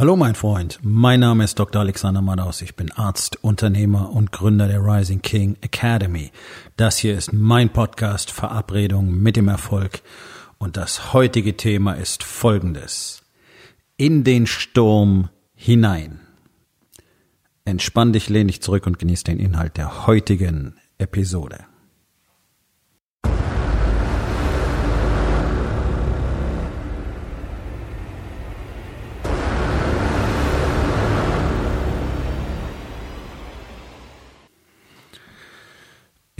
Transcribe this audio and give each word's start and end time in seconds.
Hallo 0.00 0.16
mein 0.16 0.34
Freund, 0.34 0.78
mein 0.80 1.20
Name 1.20 1.44
ist 1.44 1.58
Dr. 1.58 1.82
Alexander 1.82 2.22
Madaus, 2.22 2.62
ich 2.62 2.74
bin 2.74 2.90
Arzt, 2.90 3.36
Unternehmer 3.44 4.10
und 4.14 4.32
Gründer 4.32 4.66
der 4.66 4.80
Rising 4.80 5.20
King 5.20 5.58
Academy. 5.60 6.32
Das 6.78 6.96
hier 6.96 7.18
ist 7.18 7.34
mein 7.34 7.68
Podcast 7.68 8.30
Verabredung 8.30 9.12
mit 9.12 9.36
dem 9.36 9.48
Erfolg 9.48 10.00
und 10.56 10.78
das 10.78 11.12
heutige 11.12 11.58
Thema 11.58 11.92
ist 11.92 12.22
folgendes. 12.22 13.24
In 13.98 14.24
den 14.24 14.46
Sturm 14.46 15.28
hinein. 15.54 16.20
Entspann 17.66 18.14
dich, 18.14 18.30
lehn 18.30 18.46
dich 18.46 18.62
zurück 18.62 18.86
und 18.86 18.98
genieß 18.98 19.24
den 19.24 19.38
Inhalt 19.38 19.76
der 19.76 20.06
heutigen 20.06 20.76
Episode. 20.96 21.66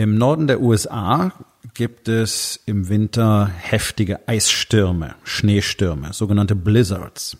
Im 0.00 0.16
Norden 0.16 0.46
der 0.46 0.62
USA 0.62 1.30
gibt 1.74 2.08
es 2.08 2.58
im 2.64 2.88
Winter 2.88 3.50
heftige 3.54 4.26
Eisstürme, 4.26 5.14
Schneestürme, 5.24 6.14
sogenannte 6.14 6.56
Blizzards. 6.56 7.36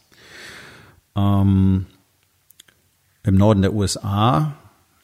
Ähm, 1.17 1.87
Im 3.23 3.35
Norden 3.35 3.63
der 3.63 3.73
USA 3.73 4.57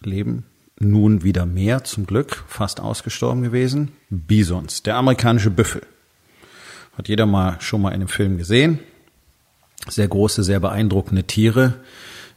leben 0.03 0.45
nun 0.79 1.23
wieder 1.23 1.47
mehr, 1.47 1.83
zum 1.83 2.05
Glück, 2.05 2.45
fast 2.47 2.79
ausgestorben 2.79 3.43
gewesen, 3.43 3.93
Bisons, 4.11 4.83
der 4.83 4.97
amerikanische 4.97 5.49
Büffel. 5.49 5.81
Hat 6.99 7.09
jeder 7.09 7.25
mal 7.25 7.59
schon 7.63 7.81
mal 7.81 7.89
in 7.89 7.95
einem 7.95 8.09
Film 8.09 8.37
gesehen. 8.37 8.81
Sehr 9.89 10.09
große, 10.09 10.45
sehr 10.45 10.61
beeindruckende 10.61 11.25
Tiere, 11.25 11.73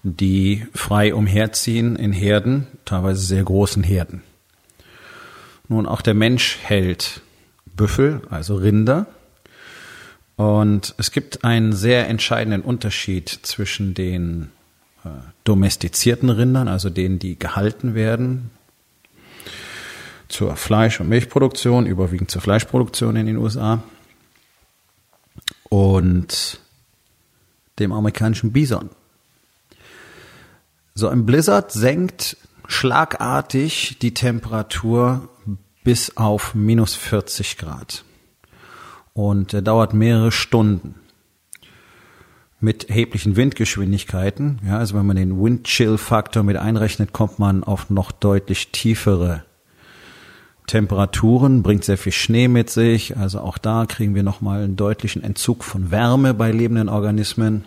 die 0.01 0.65
frei 0.73 1.13
umherziehen 1.13 1.97
in 1.97 2.13
Herden, 2.13 2.67
teilweise 2.85 3.19
sehr 3.19 3.43
großen 3.43 3.83
Herden. 3.83 4.23
Nun, 5.69 5.85
auch 5.85 6.01
der 6.01 6.15
Mensch 6.15 6.57
hält 6.63 7.21
Büffel, 7.65 8.21
also 8.29 8.55
Rinder. 8.55 9.05
Und 10.35 10.95
es 10.97 11.11
gibt 11.11 11.43
einen 11.43 11.73
sehr 11.73 12.07
entscheidenden 12.07 12.61
Unterschied 12.61 13.29
zwischen 13.29 13.93
den 13.93 14.51
äh, 15.05 15.09
domestizierten 15.43 16.31
Rindern, 16.31 16.67
also 16.67 16.89
denen, 16.89 17.19
die 17.19 17.37
gehalten 17.37 17.93
werden, 17.93 18.49
zur 20.27 20.55
Fleisch- 20.55 20.99
und 20.99 21.07
Milchproduktion, 21.07 21.85
überwiegend 21.85 22.31
zur 22.31 22.41
Fleischproduktion 22.41 23.15
in 23.15 23.27
den 23.27 23.37
USA, 23.37 23.83
und 25.69 26.59
dem 27.77 27.91
amerikanischen 27.91 28.51
Bison. 28.51 28.89
So 30.95 31.09
ein 31.09 31.27
Blizzard 31.27 31.71
senkt 31.71 32.37
schlagartig 32.67 33.97
die 34.01 34.13
Temperatur 34.13 35.29
bis 35.83 36.17
auf 36.17 36.55
minus 36.55 36.95
40 36.95 37.57
Grad. 37.57 38.03
Und 39.13 39.53
er 39.53 39.61
dauert 39.61 39.93
mehrere 39.93 40.31
Stunden. 40.31 40.95
Mit 42.61 42.89
erheblichen 42.89 43.37
Windgeschwindigkeiten. 43.37 44.59
Ja, 44.65 44.77
also 44.77 44.97
wenn 44.97 45.05
man 45.05 45.15
den 45.15 45.41
Wind-Chill-Faktor 45.41 46.43
mit 46.43 46.57
einrechnet, 46.57 47.13
kommt 47.13 47.39
man 47.39 47.63
auf 47.63 47.89
noch 47.89 48.11
deutlich 48.11 48.71
tiefere 48.71 49.45
Temperaturen, 50.69 51.63
bringt 51.63 51.83
sehr 51.83 51.97
viel 51.97 52.11
Schnee 52.11 52.47
mit 52.47 52.69
sich. 52.69 53.17
Also 53.17 53.39
auch 53.39 53.57
da 53.57 53.85
kriegen 53.87 54.13
wir 54.13 54.23
nochmal 54.23 54.63
einen 54.63 54.75
deutlichen 54.75 55.23
Entzug 55.23 55.63
von 55.63 55.89
Wärme 55.89 56.33
bei 56.33 56.51
lebenden 56.51 56.89
Organismen. 56.89 57.63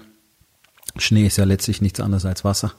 Schnee 0.98 1.26
ist 1.26 1.36
ja 1.36 1.44
letztlich 1.44 1.80
nichts 1.80 2.00
anderes 2.00 2.24
als 2.26 2.44
Wasser. 2.44 2.72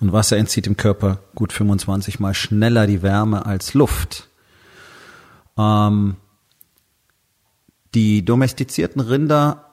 Und 0.00 0.12
Wasser 0.12 0.36
entzieht 0.36 0.66
im 0.66 0.76
Körper 0.76 1.18
gut 1.34 1.52
25 1.52 2.20
mal 2.20 2.34
schneller 2.34 2.86
die 2.86 3.02
Wärme 3.02 3.46
als 3.46 3.74
Luft. 3.74 4.27
Ähm, 5.58 6.16
die 7.94 8.24
domestizierten 8.24 9.00
Rinder 9.00 9.64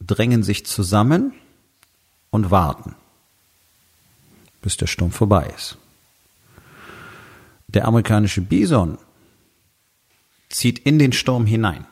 drängen 0.00 0.42
sich 0.42 0.64
zusammen 0.66 1.32
und 2.30 2.50
warten, 2.50 2.94
bis 4.62 4.76
der 4.76 4.86
Sturm 4.86 5.12
vorbei 5.12 5.52
ist. 5.54 5.76
Der 7.68 7.86
amerikanische 7.86 8.40
Bison 8.40 8.98
zieht 10.48 10.80
in 10.80 10.98
den 10.98 11.12
Sturm 11.12 11.46
hinein. 11.46 11.86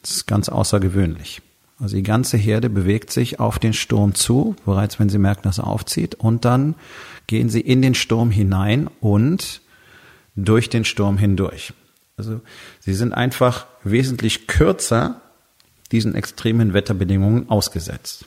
Das 0.00 0.12
ist 0.12 0.26
ganz 0.26 0.48
außergewöhnlich. 0.48 1.42
Also 1.78 1.96
die 1.96 2.02
ganze 2.02 2.36
Herde 2.36 2.70
bewegt 2.70 3.12
sich 3.12 3.40
auf 3.40 3.58
den 3.58 3.72
Sturm 3.72 4.14
zu, 4.14 4.56
bereits 4.64 4.98
wenn 4.98 5.08
sie 5.08 5.18
merken, 5.18 5.42
dass 5.42 5.58
er 5.58 5.66
aufzieht, 5.66 6.14
und 6.14 6.44
dann 6.44 6.74
gehen 7.26 7.48
sie 7.48 7.60
in 7.60 7.82
den 7.82 7.94
Sturm 7.94 8.30
hinein 8.30 8.88
und 9.00 9.60
durch 10.36 10.68
den 10.68 10.84
Sturm 10.84 11.18
hindurch. 11.18 11.72
Also 12.16 12.40
sie 12.80 12.94
sind 12.94 13.12
einfach 13.12 13.66
wesentlich 13.84 14.46
kürzer 14.46 15.20
diesen 15.92 16.14
extremen 16.14 16.72
Wetterbedingungen 16.72 17.50
ausgesetzt. 17.50 18.24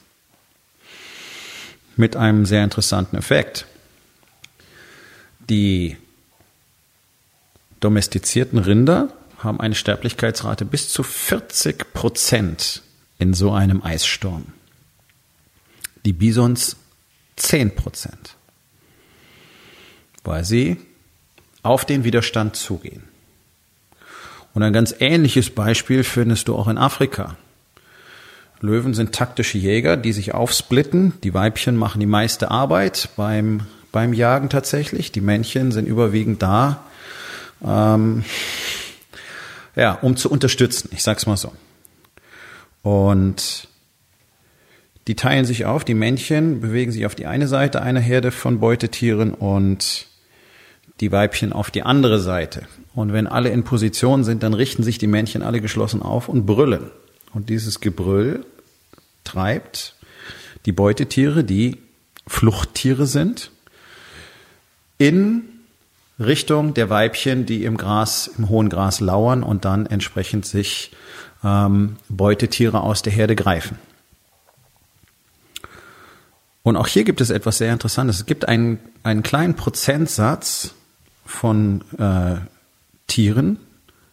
Mit 1.95 2.15
einem 2.15 2.45
sehr 2.45 2.63
interessanten 2.63 3.15
Effekt. 3.17 3.65
Die 5.49 5.97
domestizierten 7.79 8.59
Rinder 8.59 9.13
haben 9.39 9.59
eine 9.59 9.75
Sterblichkeitsrate 9.75 10.65
bis 10.65 10.89
zu 10.89 11.03
40 11.03 11.93
Prozent 11.93 12.81
in 13.17 13.33
so 13.33 13.51
einem 13.51 13.83
Eissturm. 13.83 14.45
Die 16.03 16.13
Bisons 16.13 16.75
10 17.37 17.75
Prozent, 17.75 18.35
weil 20.23 20.45
sie 20.45 20.77
auf 21.63 21.85
den 21.85 22.03
Widerstand 22.03 22.55
zugehen. 22.55 23.03
Und 24.55 24.63
ein 24.63 24.73
ganz 24.73 24.95
ähnliches 24.99 25.49
Beispiel 25.49 26.05
findest 26.05 26.47
du 26.47 26.55
auch 26.55 26.69
in 26.69 26.77
Afrika. 26.77 27.35
Löwen 28.61 28.93
sind 28.93 29.13
taktische 29.13 29.57
Jäger, 29.57 29.97
die 29.97 30.13
sich 30.13 30.33
aufsplitten. 30.33 31.13
Die 31.23 31.33
Weibchen 31.33 31.75
machen 31.75 31.99
die 31.99 32.05
meiste 32.05 32.49
Arbeit 32.49 33.09
beim, 33.17 33.67
beim 33.91 34.13
Jagen 34.13 34.49
tatsächlich. 34.49 35.11
Die 35.11 35.19
Männchen 35.19 35.73
sind 35.73 35.87
überwiegend 35.87 36.41
da, 36.41 36.85
ähm, 37.63 38.23
ja, 39.75 39.91
um 40.01 40.15
zu 40.15 40.31
unterstützen. 40.31 40.89
Ich 40.93 41.03
sag's 41.03 41.25
mal 41.25 41.35
so. 41.35 41.51
Und 42.81 43.67
die 45.09 45.15
teilen 45.15 45.43
sich 45.43 45.65
auf. 45.65 45.83
Die 45.83 45.93
Männchen 45.95 46.61
bewegen 46.61 46.93
sich 46.93 47.05
auf 47.05 47.13
die 47.13 47.25
eine 47.25 47.49
Seite 47.49 47.81
einer 47.81 47.99
Herde 47.99 48.31
von 48.31 48.61
Beutetieren 48.61 49.33
und 49.33 50.07
die 50.99 51.11
Weibchen 51.11 51.53
auf 51.53 51.71
die 51.71 51.83
andere 51.83 52.19
Seite. 52.19 52.67
Und 52.93 53.11
wenn 53.11 53.27
alle 53.27 53.49
in 53.49 53.63
Position 53.63 54.23
sind, 54.23 54.43
dann 54.43 54.53
richten 54.53 54.83
sich 54.83 54.97
die 54.97 55.07
Männchen 55.07 55.43
alle 55.43 55.61
geschlossen 55.61 56.01
auf 56.01 56.29
und 56.29 56.45
brüllen. 56.45 56.91
Und 57.33 57.49
dieses 57.49 57.81
Gebrüll 57.81 58.45
treibt 59.23 59.95
die 60.65 60.71
Beutetiere, 60.71 61.43
die 61.43 61.77
Fluchttiere 62.27 63.05
sind, 63.05 63.51
in 64.97 65.43
Richtung 66.17 66.73
der 66.73 66.89
Weibchen, 66.89 67.45
die 67.45 67.65
im 67.65 67.75
Gras, 67.75 68.31
im 68.37 68.47
hohen 68.47 68.69
Gras 68.69 69.01
lauern 69.01 69.43
und 69.43 69.65
dann 69.65 69.85
entsprechend 69.85 70.45
sich 70.45 70.91
ähm, 71.43 71.97
Beutetiere 72.07 72.81
aus 72.81 73.01
der 73.01 73.11
Herde 73.11 73.35
greifen. 73.35 73.77
Und 76.63 76.77
auch 76.77 76.87
hier 76.87 77.03
gibt 77.03 77.21
es 77.21 77.29
etwas 77.29 77.57
sehr 77.57 77.73
Interessantes. 77.73 78.17
Es 78.17 78.25
gibt 78.25 78.47
einen, 78.47 78.79
einen 79.03 79.21
kleinen 79.23 79.55
Prozentsatz 79.55 80.73
von 81.25 81.81
äh, 81.97 82.37
Tieren, 83.07 83.57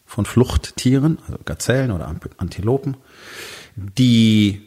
von 0.07 0.25
Fluchttieren, 0.27 1.19
also 1.27 1.39
Gazellen 1.45 1.91
oder 1.91 2.15
Antilopen, 2.39 2.97
die 3.77 4.63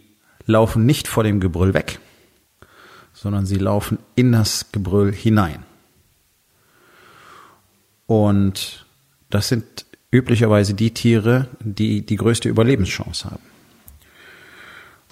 laufen 0.45 0.85
nicht 0.85 1.07
vor 1.07 1.23
dem 1.23 1.39
Gebrüll 1.39 1.73
weg, 1.73 1.99
sondern 3.13 3.45
sie 3.45 3.57
laufen 3.57 3.99
in 4.15 4.31
das 4.31 4.71
Gebrüll 4.71 5.11
hinein. 5.11 5.63
Und 8.07 8.85
das 9.29 9.47
sind 9.47 9.85
üblicherweise 10.11 10.73
die 10.73 10.93
Tiere, 10.93 11.47
die 11.59 12.05
die 12.05 12.15
größte 12.15 12.47
Überlebenschance 12.47 13.29
haben. 13.29 13.43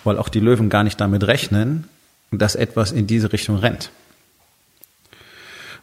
Weil 0.04 0.18
auch 0.18 0.30
die 0.30 0.40
Löwen 0.40 0.70
gar 0.70 0.84
nicht 0.84 1.00
damit 1.02 1.26
rechnen, 1.26 1.88
dass 2.32 2.56
etwas 2.56 2.92
in 2.92 3.08
diese 3.08 3.32
Richtung 3.34 3.58
rennt. 3.58 3.92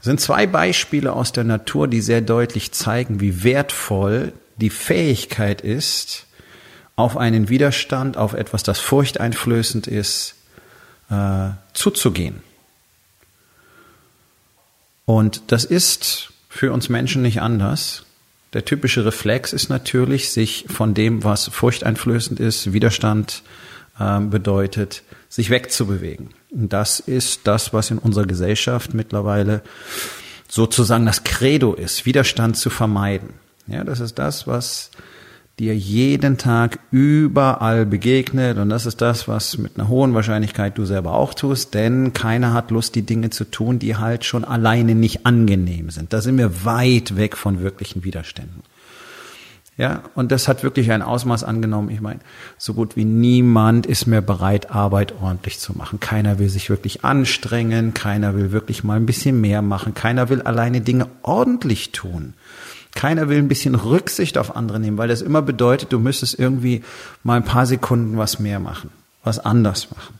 Sind 0.00 0.20
zwei 0.20 0.46
Beispiele 0.46 1.12
aus 1.12 1.32
der 1.32 1.44
Natur, 1.44 1.86
die 1.88 2.00
sehr 2.00 2.20
deutlich 2.20 2.72
zeigen, 2.72 3.20
wie 3.20 3.42
wertvoll 3.42 4.32
die 4.56 4.70
Fähigkeit 4.70 5.60
ist, 5.60 6.26
auf 6.96 7.16
einen 7.16 7.48
Widerstand, 7.48 8.16
auf 8.16 8.34
etwas, 8.34 8.62
das 8.62 8.78
furchteinflößend 8.78 9.86
ist, 9.86 10.34
äh, 11.10 11.50
zuzugehen. 11.72 12.42
Und 15.06 15.42
das 15.48 15.64
ist 15.64 16.32
für 16.48 16.72
uns 16.72 16.88
Menschen 16.88 17.22
nicht 17.22 17.40
anders. 17.40 18.04
Der 18.52 18.64
typische 18.64 19.04
Reflex 19.04 19.52
ist 19.52 19.68
natürlich, 19.68 20.30
sich 20.30 20.66
von 20.68 20.94
dem, 20.94 21.24
was 21.24 21.48
furchteinflößend 21.48 22.40
ist, 22.40 22.72
Widerstand 22.72 23.42
äh, 23.98 24.20
bedeutet, 24.20 25.02
sich 25.28 25.50
wegzubewegen. 25.50 26.30
Das 26.52 27.00
ist 27.00 27.42
das, 27.44 27.72
was 27.72 27.90
in 27.90 27.98
unserer 27.98 28.26
Gesellschaft 28.26 28.94
mittlerweile 28.94 29.62
sozusagen 30.48 31.06
das 31.06 31.22
Credo 31.24 31.74
ist, 31.74 32.06
Widerstand 32.06 32.56
zu 32.56 32.70
vermeiden. 32.70 33.34
Ja, 33.66 33.84
das 33.84 34.00
ist 34.00 34.18
das, 34.18 34.46
was 34.46 34.90
dir 35.60 35.76
jeden 35.76 36.38
Tag 36.38 36.80
überall 36.90 37.84
begegnet. 37.84 38.58
Und 38.58 38.70
das 38.70 38.86
ist 38.86 39.00
das, 39.00 39.28
was 39.28 39.58
mit 39.58 39.78
einer 39.78 39.88
hohen 39.88 40.14
Wahrscheinlichkeit 40.14 40.76
du 40.78 40.86
selber 40.86 41.12
auch 41.12 41.34
tust, 41.34 41.74
denn 41.74 42.12
keiner 42.14 42.54
hat 42.54 42.70
Lust, 42.70 42.94
die 42.94 43.02
Dinge 43.02 43.30
zu 43.30 43.44
tun, 43.44 43.78
die 43.78 43.96
halt 43.96 44.24
schon 44.24 44.44
alleine 44.44 44.94
nicht 44.94 45.26
angenehm 45.26 45.90
sind. 45.90 46.12
Da 46.12 46.22
sind 46.22 46.38
wir 46.38 46.64
weit 46.64 47.16
weg 47.16 47.36
von 47.36 47.60
wirklichen 47.60 48.04
Widerständen. 48.04 48.62
Ja, 49.80 50.02
und 50.14 50.30
das 50.30 50.46
hat 50.46 50.62
wirklich 50.62 50.92
ein 50.92 51.00
Ausmaß 51.00 51.42
angenommen. 51.42 51.88
Ich 51.88 52.02
meine, 52.02 52.20
so 52.58 52.74
gut 52.74 52.96
wie 52.96 53.06
niemand 53.06 53.86
ist 53.86 54.06
mehr 54.06 54.20
bereit, 54.20 54.70
Arbeit 54.70 55.14
ordentlich 55.22 55.58
zu 55.58 55.72
machen. 55.72 56.00
Keiner 56.00 56.38
will 56.38 56.50
sich 56.50 56.68
wirklich 56.68 57.02
anstrengen, 57.02 57.94
keiner 57.94 58.34
will 58.34 58.52
wirklich 58.52 58.84
mal 58.84 58.98
ein 58.98 59.06
bisschen 59.06 59.40
mehr 59.40 59.62
machen, 59.62 59.94
keiner 59.94 60.28
will 60.28 60.42
alleine 60.42 60.82
Dinge 60.82 61.06
ordentlich 61.22 61.92
tun. 61.92 62.34
Keiner 62.94 63.30
will 63.30 63.38
ein 63.38 63.48
bisschen 63.48 63.74
Rücksicht 63.74 64.36
auf 64.36 64.54
andere 64.54 64.80
nehmen, 64.80 64.98
weil 64.98 65.08
das 65.08 65.22
immer 65.22 65.40
bedeutet, 65.40 65.94
du 65.94 65.98
müsstest 65.98 66.38
irgendwie 66.38 66.84
mal 67.22 67.36
ein 67.36 67.46
paar 67.46 67.64
Sekunden 67.64 68.18
was 68.18 68.38
mehr 68.38 68.60
machen, 68.60 68.90
was 69.24 69.38
anders 69.38 69.90
machen. 69.92 70.18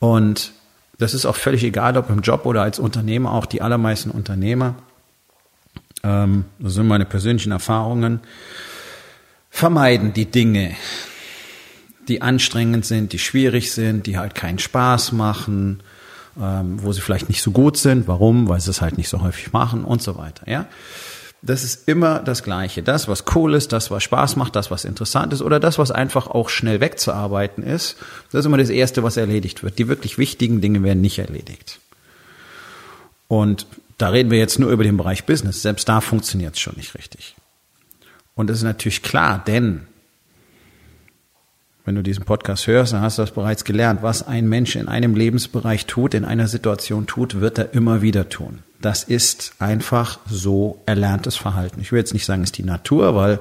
Und 0.00 0.50
das 0.98 1.14
ist 1.14 1.26
auch 1.26 1.36
völlig 1.36 1.62
egal, 1.62 1.96
ob 1.96 2.10
im 2.10 2.22
Job 2.22 2.44
oder 2.44 2.62
als 2.62 2.80
Unternehmer, 2.80 3.30
auch 3.30 3.46
die 3.46 3.62
allermeisten 3.62 4.10
Unternehmer, 4.10 4.74
ähm, 6.08 6.44
das 6.58 6.74
sind 6.74 6.86
meine 6.86 7.04
persönlichen 7.04 7.52
Erfahrungen, 7.52 8.20
vermeiden 9.50 10.12
die 10.14 10.26
Dinge, 10.26 10.74
die 12.08 12.22
anstrengend 12.22 12.86
sind, 12.86 13.12
die 13.12 13.18
schwierig 13.18 13.72
sind, 13.72 14.06
die 14.06 14.16
halt 14.16 14.34
keinen 14.34 14.58
Spaß 14.58 15.12
machen, 15.12 15.82
ähm, 16.40 16.82
wo 16.82 16.92
sie 16.92 17.02
vielleicht 17.02 17.28
nicht 17.28 17.42
so 17.42 17.50
gut 17.50 17.76
sind. 17.76 18.08
Warum? 18.08 18.48
Weil 18.48 18.60
sie 18.60 18.70
es 18.70 18.80
halt 18.80 18.96
nicht 18.96 19.10
so 19.10 19.20
häufig 19.20 19.52
machen 19.52 19.84
und 19.84 20.02
so 20.02 20.16
weiter. 20.16 20.50
Ja, 20.50 20.66
das 21.42 21.62
ist 21.62 21.86
immer 21.88 22.20
das 22.20 22.42
Gleiche. 22.42 22.82
Das, 22.82 23.06
was 23.06 23.24
cool 23.34 23.54
ist, 23.54 23.72
das, 23.72 23.90
was 23.90 24.02
Spaß 24.02 24.36
macht, 24.36 24.56
das, 24.56 24.70
was 24.70 24.86
interessant 24.86 25.32
ist 25.34 25.42
oder 25.42 25.60
das, 25.60 25.78
was 25.78 25.90
einfach 25.90 26.26
auch 26.26 26.48
schnell 26.48 26.80
wegzuarbeiten 26.80 27.62
ist, 27.62 27.96
das 28.32 28.40
ist 28.40 28.46
immer 28.46 28.56
das 28.56 28.70
Erste, 28.70 29.02
was 29.02 29.18
erledigt 29.18 29.62
wird. 29.62 29.78
Die 29.78 29.88
wirklich 29.88 30.16
wichtigen 30.16 30.62
Dinge 30.62 30.82
werden 30.82 31.02
nicht 31.02 31.18
erledigt. 31.18 31.80
Und 33.28 33.66
da 33.98 34.08
reden 34.10 34.30
wir 34.30 34.38
jetzt 34.38 34.58
nur 34.58 34.70
über 34.70 34.84
den 34.84 34.96
Bereich 34.96 35.26
Business. 35.26 35.62
Selbst 35.62 35.88
da 35.88 36.00
funktioniert 36.00 36.54
es 36.54 36.60
schon 36.60 36.76
nicht 36.76 36.94
richtig. 36.94 37.36
Und 38.34 38.48
das 38.48 38.58
ist 38.58 38.62
natürlich 38.62 39.02
klar, 39.02 39.42
denn 39.46 39.86
wenn 41.84 41.94
du 41.94 42.02
diesen 42.02 42.24
Podcast 42.24 42.66
hörst, 42.66 42.92
dann 42.92 43.00
hast 43.00 43.18
du 43.18 43.22
das 43.22 43.30
bereits 43.30 43.64
gelernt. 43.64 44.02
Was 44.02 44.26
ein 44.26 44.46
Mensch 44.48 44.76
in 44.76 44.88
einem 44.88 45.14
Lebensbereich 45.14 45.86
tut, 45.86 46.14
in 46.14 46.24
einer 46.24 46.46
Situation 46.46 47.06
tut, 47.06 47.40
wird 47.40 47.58
er 47.58 47.72
immer 47.72 48.02
wieder 48.02 48.28
tun. 48.28 48.58
Das 48.80 49.04
ist 49.04 49.54
einfach 49.58 50.18
so 50.28 50.82
erlerntes 50.86 51.36
Verhalten. 51.36 51.80
Ich 51.80 51.90
will 51.90 51.98
jetzt 51.98 52.12
nicht 52.12 52.26
sagen, 52.26 52.42
es 52.42 52.48
ist 52.48 52.58
die 52.58 52.62
Natur, 52.62 53.14
weil 53.14 53.40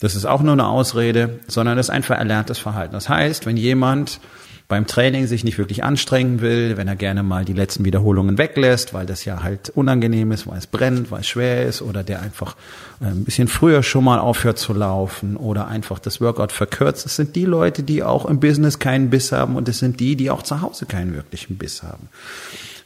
das 0.00 0.14
ist 0.14 0.26
auch 0.26 0.42
nur 0.42 0.52
eine 0.52 0.66
Ausrede, 0.68 1.40
sondern 1.48 1.76
es 1.76 1.86
ist 1.86 1.90
einfach 1.90 2.16
erlerntes 2.16 2.58
Verhalten. 2.58 2.92
Das 2.92 3.08
heißt, 3.08 3.46
wenn 3.46 3.56
jemand 3.56 4.20
beim 4.68 4.86
Training 4.86 5.26
sich 5.26 5.44
nicht 5.44 5.58
wirklich 5.58 5.84
anstrengen 5.84 6.40
will, 6.40 6.76
wenn 6.76 6.88
er 6.88 6.96
gerne 6.96 7.22
mal 7.22 7.44
die 7.44 7.52
letzten 7.52 7.84
Wiederholungen 7.84 8.36
weglässt, 8.36 8.94
weil 8.94 9.06
das 9.06 9.24
ja 9.24 9.42
halt 9.42 9.70
unangenehm 9.70 10.32
ist, 10.32 10.46
weil 10.46 10.58
es 10.58 10.66
brennt, 10.66 11.10
weil 11.10 11.20
es 11.20 11.28
schwer 11.28 11.66
ist 11.66 11.82
oder 11.82 12.02
der 12.02 12.20
einfach 12.20 12.56
äh, 13.00 13.06
ein 13.06 13.24
bisschen 13.24 13.48
früher 13.48 13.82
schon 13.82 14.04
mal 14.04 14.18
aufhört 14.18 14.58
zu 14.58 14.72
laufen 14.72 15.36
oder 15.36 15.68
einfach 15.68 15.98
das 15.98 16.20
Workout 16.20 16.52
verkürzt. 16.52 17.04
Das 17.04 17.16
sind 17.16 17.36
die 17.36 17.44
Leute, 17.44 17.82
die 17.82 18.02
auch 18.02 18.26
im 18.26 18.40
Business 18.40 18.78
keinen 18.78 19.10
Biss 19.10 19.32
haben 19.32 19.56
und 19.56 19.68
es 19.68 19.78
sind 19.78 20.00
die, 20.00 20.16
die 20.16 20.30
auch 20.30 20.42
zu 20.42 20.60
Hause 20.60 20.86
keinen 20.86 21.14
wirklichen 21.14 21.56
Biss 21.56 21.82
haben 21.82 22.08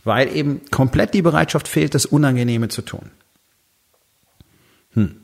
weil 0.04 0.34
eben 0.34 0.62
komplett 0.70 1.14
die 1.14 1.22
Bereitschaft 1.22 1.68
fehlt, 1.68 1.94
das 1.94 2.06
Unangenehme 2.06 2.68
zu 2.68 2.82
tun. 2.82 3.10
Hm. 4.94 5.16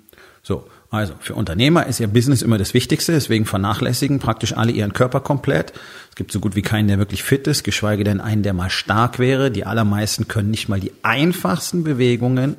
So, 0.43 0.69
also 0.91 1.15
für 1.21 1.35
Unternehmer 1.35 1.87
ist 1.87 2.01
ihr 2.01 2.07
Business 2.07 2.43
immer 2.43 2.59
das 2.59 2.75
Wichtigste, 2.75 3.13
deswegen 3.13 3.45
vernachlässigen 3.45 4.19
praktisch 4.19 4.57
alle 4.57 4.73
ihren 4.73 4.93
Körper 4.93 5.21
komplett. 5.21 5.73
Es 6.11 6.17
gibt 6.17 6.33
so 6.33 6.41
gut 6.41 6.55
wie 6.55 6.63
keinen, 6.63 6.89
der 6.89 6.99
wirklich 6.99 7.23
fit 7.23 7.47
ist, 7.47 7.65
geschweige 7.65 8.05
denn 8.05 8.21
einen, 8.21 8.43
der 8.43 8.53
mal 8.53 8.71
stark 8.71 9.19
wäre. 9.19 9.51
Die 9.51 9.67
allermeisten 9.67 10.29
können 10.29 10.51
nicht 10.51 10.69
mal 10.69 10.81
die 10.81 10.93
einfachsten 11.03 11.85
Bewegungen, 11.85 12.57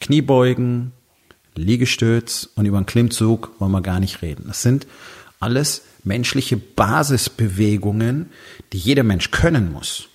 Kniebeugen, 0.00 0.92
Liegestütz 1.54 2.48
und 2.56 2.66
über 2.66 2.78
einen 2.78 2.86
Klimmzug 2.86 3.52
wollen 3.58 3.72
wir 3.72 3.82
gar 3.82 4.00
nicht 4.00 4.22
reden. 4.22 4.44
Das 4.48 4.62
sind 4.62 4.86
alles 5.40 5.82
menschliche 6.04 6.56
Basisbewegungen, 6.56 8.30
die 8.72 8.78
jeder 8.78 9.02
Mensch 9.02 9.30
können 9.30 9.72
muss. 9.72 10.08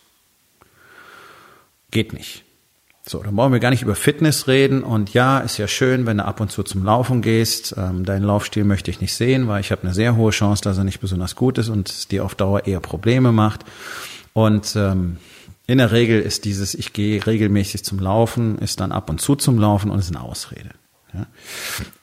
Geht 1.91 2.13
nicht. 2.13 2.43
So, 3.07 3.23
dann 3.23 3.35
brauchen 3.35 3.53
wir 3.53 3.61
gar 3.61 3.69
nicht 3.69 3.83
über 3.83 3.95
Fitness 3.95 4.47
reden. 4.47 4.83
Und 4.83 5.13
ja, 5.13 5.39
ist 5.39 5.57
ja 5.57 5.67
schön, 5.67 6.05
wenn 6.05 6.17
du 6.17 6.25
ab 6.25 6.41
und 6.41 6.51
zu 6.51 6.63
zum 6.63 6.83
Laufen 6.83 7.21
gehst. 7.21 7.73
Ähm, 7.77 8.03
deinen 8.03 8.23
Laufstil 8.23 8.65
möchte 8.65 8.91
ich 8.91 8.99
nicht 8.99 9.13
sehen, 9.13 9.47
weil 9.47 9.61
ich 9.61 9.71
habe 9.71 9.83
eine 9.83 9.93
sehr 9.93 10.15
hohe 10.17 10.31
Chance, 10.31 10.61
dass 10.63 10.77
er 10.77 10.83
nicht 10.83 10.99
besonders 10.99 11.35
gut 11.35 11.57
ist 11.57 11.69
und 11.69 11.89
es 11.89 12.07
dir 12.07 12.25
auf 12.25 12.35
Dauer 12.35 12.65
eher 12.65 12.81
Probleme 12.81 13.31
macht. 13.31 13.63
Und 14.33 14.75
ähm, 14.75 15.17
in 15.67 15.77
der 15.77 15.91
Regel 15.91 16.21
ist 16.21 16.43
dieses, 16.43 16.75
ich 16.75 16.91
gehe 16.91 17.25
regelmäßig 17.25 17.85
zum 17.85 17.99
Laufen, 17.99 18.57
ist 18.59 18.81
dann 18.81 18.91
ab 18.91 19.09
und 19.09 19.21
zu 19.21 19.35
zum 19.35 19.57
Laufen 19.57 19.89
und 19.89 19.99
ist 19.99 20.13
eine 20.13 20.23
Ausrede. 20.23 20.71
Ja? 21.13 21.27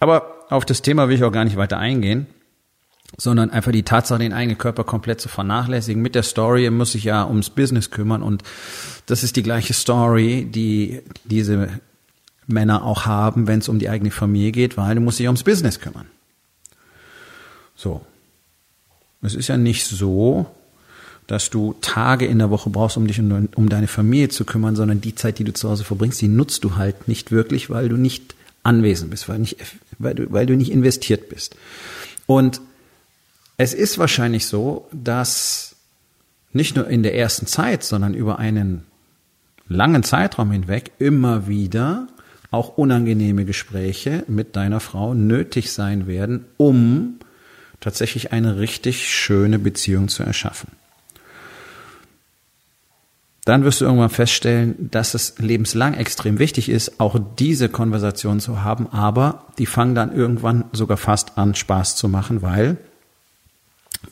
Aber 0.00 0.46
auf 0.48 0.64
das 0.64 0.80
Thema 0.80 1.08
will 1.08 1.16
ich 1.16 1.24
auch 1.24 1.32
gar 1.32 1.44
nicht 1.44 1.56
weiter 1.56 1.78
eingehen 1.78 2.26
sondern 3.16 3.50
einfach 3.50 3.72
die 3.72 3.82
Tatsache, 3.82 4.18
den 4.18 4.32
eigenen 4.32 4.58
Körper 4.58 4.84
komplett 4.84 5.20
zu 5.20 5.28
vernachlässigen. 5.28 6.02
Mit 6.02 6.14
der 6.14 6.22
Story 6.22 6.68
muss 6.70 6.92
sich 6.92 7.04
ja 7.04 7.26
ums 7.26 7.50
Business 7.50 7.90
kümmern 7.90 8.22
und 8.22 8.42
das 9.06 9.22
ist 9.22 9.36
die 9.36 9.42
gleiche 9.42 9.72
Story, 9.72 10.46
die 10.50 11.02
diese 11.24 11.80
Männer 12.46 12.84
auch 12.84 13.06
haben, 13.06 13.46
wenn 13.46 13.60
es 13.60 13.68
um 13.68 13.78
die 13.78 13.88
eigene 13.88 14.10
Familie 14.10 14.52
geht, 14.52 14.76
weil 14.76 14.94
du 14.94 15.00
musst 15.00 15.18
dich 15.18 15.26
ums 15.26 15.44
Business 15.44 15.80
kümmern. 15.80 16.06
So. 17.76 18.02
Es 19.22 19.34
ist 19.34 19.48
ja 19.48 19.56
nicht 19.56 19.86
so, 19.86 20.46
dass 21.26 21.48
du 21.48 21.74
Tage 21.80 22.26
in 22.26 22.38
der 22.38 22.50
Woche 22.50 22.68
brauchst, 22.68 22.98
um 22.98 23.06
dich 23.06 23.18
um, 23.18 23.48
um 23.54 23.68
deine 23.70 23.86
Familie 23.86 24.28
zu 24.28 24.44
kümmern, 24.44 24.76
sondern 24.76 25.00
die 25.00 25.14
Zeit, 25.14 25.38
die 25.38 25.44
du 25.44 25.54
zu 25.54 25.70
Hause 25.70 25.84
verbringst, 25.84 26.20
die 26.20 26.28
nutzt 26.28 26.64
du 26.64 26.76
halt 26.76 27.08
nicht 27.08 27.32
wirklich, 27.32 27.70
weil 27.70 27.88
du 27.88 27.96
nicht 27.96 28.34
anwesend 28.62 29.10
bist, 29.10 29.28
weil, 29.28 29.38
nicht, 29.38 29.56
weil, 29.98 30.14
du, 30.14 30.30
weil 30.32 30.46
du 30.46 30.56
nicht 30.56 30.70
investiert 30.70 31.30
bist. 31.30 31.56
Und 32.26 32.60
es 33.56 33.74
ist 33.74 33.98
wahrscheinlich 33.98 34.46
so, 34.46 34.88
dass 34.92 35.76
nicht 36.52 36.76
nur 36.76 36.88
in 36.88 37.02
der 37.02 37.16
ersten 37.16 37.46
Zeit, 37.46 37.82
sondern 37.82 38.14
über 38.14 38.38
einen 38.38 38.84
langen 39.68 40.02
Zeitraum 40.02 40.50
hinweg 40.50 40.92
immer 40.98 41.46
wieder 41.48 42.08
auch 42.50 42.78
unangenehme 42.78 43.44
Gespräche 43.44 44.24
mit 44.28 44.54
deiner 44.54 44.78
Frau 44.80 45.12
nötig 45.14 45.72
sein 45.72 46.06
werden, 46.06 46.44
um 46.56 47.18
tatsächlich 47.80 48.32
eine 48.32 48.58
richtig 48.58 49.12
schöne 49.12 49.58
Beziehung 49.58 50.08
zu 50.08 50.22
erschaffen. 50.22 50.70
Dann 53.44 53.64
wirst 53.64 53.80
du 53.80 53.84
irgendwann 53.84 54.10
feststellen, 54.10 54.88
dass 54.90 55.12
es 55.12 55.38
lebenslang 55.38 55.92
extrem 55.94 56.38
wichtig 56.38 56.70
ist, 56.70 56.98
auch 56.98 57.18
diese 57.38 57.68
Konversation 57.68 58.40
zu 58.40 58.62
haben, 58.62 58.86
aber 58.90 59.46
die 59.58 59.66
fangen 59.66 59.94
dann 59.94 60.14
irgendwann 60.14 60.64
sogar 60.72 60.96
fast 60.96 61.36
an 61.36 61.54
Spaß 61.54 61.96
zu 61.96 62.08
machen, 62.08 62.40
weil 62.40 62.78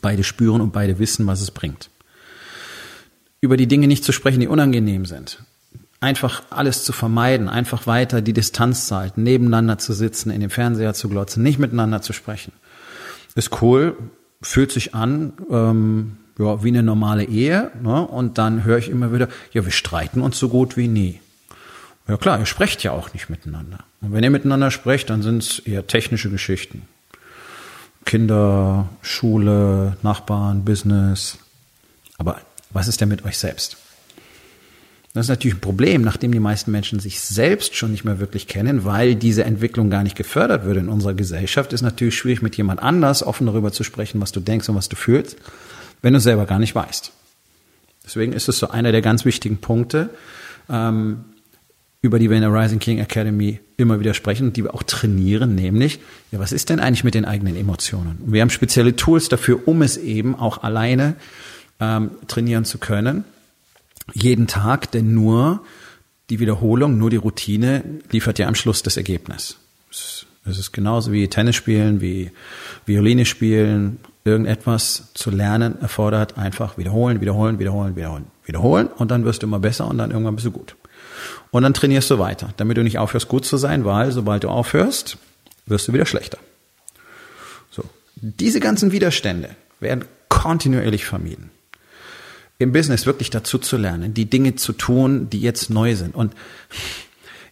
Beide 0.03 0.23
spüren 0.23 0.61
und 0.61 0.73
beide 0.73 0.99
wissen, 0.99 1.25
was 1.25 1.41
es 1.41 1.49
bringt. 1.49 1.89
Über 3.41 3.57
die 3.57 3.67
Dinge 3.67 3.87
nicht 3.87 4.03
zu 4.03 4.11
sprechen, 4.11 4.41
die 4.41 4.47
unangenehm 4.47 5.05
sind. 5.05 5.43
Einfach 6.01 6.43
alles 6.49 6.83
zu 6.83 6.91
vermeiden, 6.91 7.47
einfach 7.47 7.87
weiter 7.87 8.21
die 8.21 8.33
Distanz 8.33 8.87
zu 8.87 8.95
halten, 8.97 9.23
nebeneinander 9.23 9.77
zu 9.77 9.93
sitzen, 9.93 10.29
in 10.29 10.41
den 10.41 10.49
Fernseher 10.49 10.93
zu 10.93 11.07
glotzen, 11.07 11.41
nicht 11.41 11.57
miteinander 11.57 12.01
zu 12.01 12.11
sprechen. 12.11 12.51
Ist 13.35 13.61
cool, 13.61 13.97
fühlt 14.41 14.73
sich 14.73 14.93
an, 14.93 15.33
ähm, 15.49 16.17
ja, 16.37 16.63
wie 16.63 16.67
eine 16.67 16.83
normale 16.83 17.23
Ehe. 17.23 17.71
Ne? 17.81 18.05
Und 18.05 18.37
dann 18.37 18.65
höre 18.65 18.79
ich 18.79 18.89
immer 18.89 19.13
wieder, 19.13 19.29
ja, 19.53 19.63
wir 19.63 19.71
streiten 19.71 20.21
uns 20.21 20.37
so 20.37 20.49
gut 20.49 20.75
wie 20.75 20.89
nie. 20.89 21.21
Ja 22.09 22.17
klar, 22.17 22.39
ihr 22.39 22.45
sprecht 22.45 22.83
ja 22.83 22.91
auch 22.91 23.13
nicht 23.13 23.29
miteinander. 23.29 23.79
Und 24.01 24.11
wenn 24.11 24.23
ihr 24.23 24.29
miteinander 24.29 24.69
sprecht, 24.69 25.09
dann 25.09 25.21
sind 25.21 25.43
es 25.43 25.59
eher 25.59 25.87
technische 25.87 26.29
Geschichten. 26.29 26.81
Kinder, 28.05 28.89
Schule, 29.01 29.97
Nachbarn, 30.03 30.65
Business. 30.65 31.37
Aber 32.17 32.39
was 32.71 32.87
ist 32.87 33.01
denn 33.01 33.09
mit 33.09 33.25
euch 33.25 33.37
selbst? 33.37 33.77
Das 35.13 35.27
ist 35.27 35.29
natürlich 35.29 35.57
ein 35.57 35.61
Problem, 35.61 36.01
nachdem 36.01 36.31
die 36.31 36.39
meisten 36.39 36.71
Menschen 36.71 36.99
sich 36.99 37.19
selbst 37.19 37.75
schon 37.75 37.91
nicht 37.91 38.03
mehr 38.03 38.19
wirklich 38.19 38.47
kennen, 38.47 38.83
weil 38.83 39.13
diese 39.13 39.43
Entwicklung 39.43 39.91
gar 39.91 40.01
nicht 40.01 40.15
gefördert 40.15 40.65
würde 40.65 40.79
in 40.79 40.89
unserer 40.89 41.13
Gesellschaft, 41.13 41.71
ist 41.71 41.83
natürlich 41.83 42.17
schwierig, 42.17 42.41
mit 42.41 42.57
jemand 42.57 42.81
anders 42.81 43.21
offen 43.21 43.45
darüber 43.45 43.71
zu 43.71 43.83
sprechen, 43.83 44.19
was 44.21 44.31
du 44.31 44.39
denkst 44.39 44.69
und 44.69 44.75
was 44.75 44.89
du 44.89 44.95
fühlst, 44.95 45.37
wenn 46.01 46.13
du 46.13 46.19
selber 46.19 46.47
gar 46.47 46.57
nicht 46.57 46.73
weißt. 46.73 47.11
Deswegen 48.03 48.33
ist 48.33 48.49
es 48.49 48.57
so 48.57 48.69
einer 48.69 48.91
der 48.91 49.01
ganz 49.03 49.23
wichtigen 49.23 49.57
Punkte, 49.57 50.09
ähm, 50.67 51.25
über 52.03 52.19
die 52.19 52.29
wir 52.29 52.35
in 52.35 52.43
der 52.43 52.53
Rising 52.53 52.79
King 52.79 52.99
Academy 52.99 53.61
immer 53.77 53.97
wieder 53.99 54.13
sprechen 54.13 54.47
und 54.47 54.57
die 54.57 54.65
wir 54.65 54.75
auch 54.75 54.83
trainieren, 54.83 55.55
nämlich, 55.55 55.99
ja, 56.31 56.39
was 56.39 56.51
ist 56.51 56.69
denn 56.69 56.81
eigentlich 56.81 57.05
mit 57.05 57.15
den 57.15 57.23
eigenen 57.23 57.55
Emotionen? 57.55 58.17
Und 58.25 58.33
wir 58.33 58.41
haben 58.41 58.49
spezielle 58.49 58.97
Tools 58.97 59.29
dafür, 59.29 59.65
um 59.69 59.81
es 59.81 59.95
eben 59.95 60.35
auch 60.35 60.63
alleine 60.63 61.15
ähm, 61.79 62.11
trainieren 62.27 62.65
zu 62.65 62.77
können. 62.77 63.23
Jeden 64.13 64.47
Tag, 64.47 64.91
denn 64.91 65.13
nur 65.13 65.63
die 66.29 66.41
Wiederholung, 66.41 66.97
nur 66.97 67.09
die 67.09 67.15
Routine 67.15 67.83
liefert 68.11 68.37
ja 68.37 68.49
am 68.49 68.55
Schluss 68.55 68.83
das 68.83 68.97
Ergebnis. 68.97 69.57
Es 69.89 70.25
ist 70.45 70.73
genauso 70.73 71.13
wie 71.13 71.29
Tennis 71.29 71.55
spielen, 71.55 72.01
wie 72.01 72.31
Violine 72.85 73.23
spielen. 73.23 73.99
Irgendetwas 74.25 75.09
zu 75.13 75.31
lernen 75.31 75.79
erfordert 75.79 76.37
einfach 76.37 76.77
wiederholen, 76.77 77.21
wiederholen, 77.21 77.59
wiederholen, 77.59 77.95
wiederholen, 77.95 78.25
wiederholen 78.43 78.87
und 78.87 79.09
dann 79.09 79.23
wirst 79.23 79.41
du 79.41 79.47
immer 79.47 79.59
besser 79.59 79.87
und 79.87 79.97
dann 79.99 80.11
irgendwann 80.11 80.35
bist 80.35 80.47
du 80.47 80.51
gut. 80.51 80.75
Und 81.53 81.61
dann 81.61 81.75
trainierst 81.75 82.09
du 82.09 82.17
weiter, 82.17 82.51
damit 82.57 82.77
du 82.77 82.83
nicht 82.83 82.97
aufhörst, 82.97 83.27
gut 83.27 83.45
zu 83.45 83.57
sein, 83.57 83.85
weil 83.85 84.11
sobald 84.11 84.43
du 84.43 84.49
aufhörst, 84.49 85.19
wirst 85.67 85.87
du 85.87 85.93
wieder 85.93 86.07
schlechter. 86.07 86.39
So. 87.69 87.83
Diese 88.15 88.59
ganzen 88.59 88.91
Widerstände 88.91 89.51
werden 89.79 90.05
kontinuierlich 90.29 91.05
vermieden. 91.05 91.51
Im 92.57 92.71
Business 92.71 93.05
wirklich 93.05 93.29
dazu 93.29 93.59
zu 93.59 93.77
lernen, 93.77 94.15
die 94.15 94.27
Dinge 94.27 94.55
zu 94.55 94.73
tun, 94.73 95.29
die 95.29 95.41
jetzt 95.41 95.69
neu 95.69 95.95
sind. 95.95 96.15
Und 96.15 96.33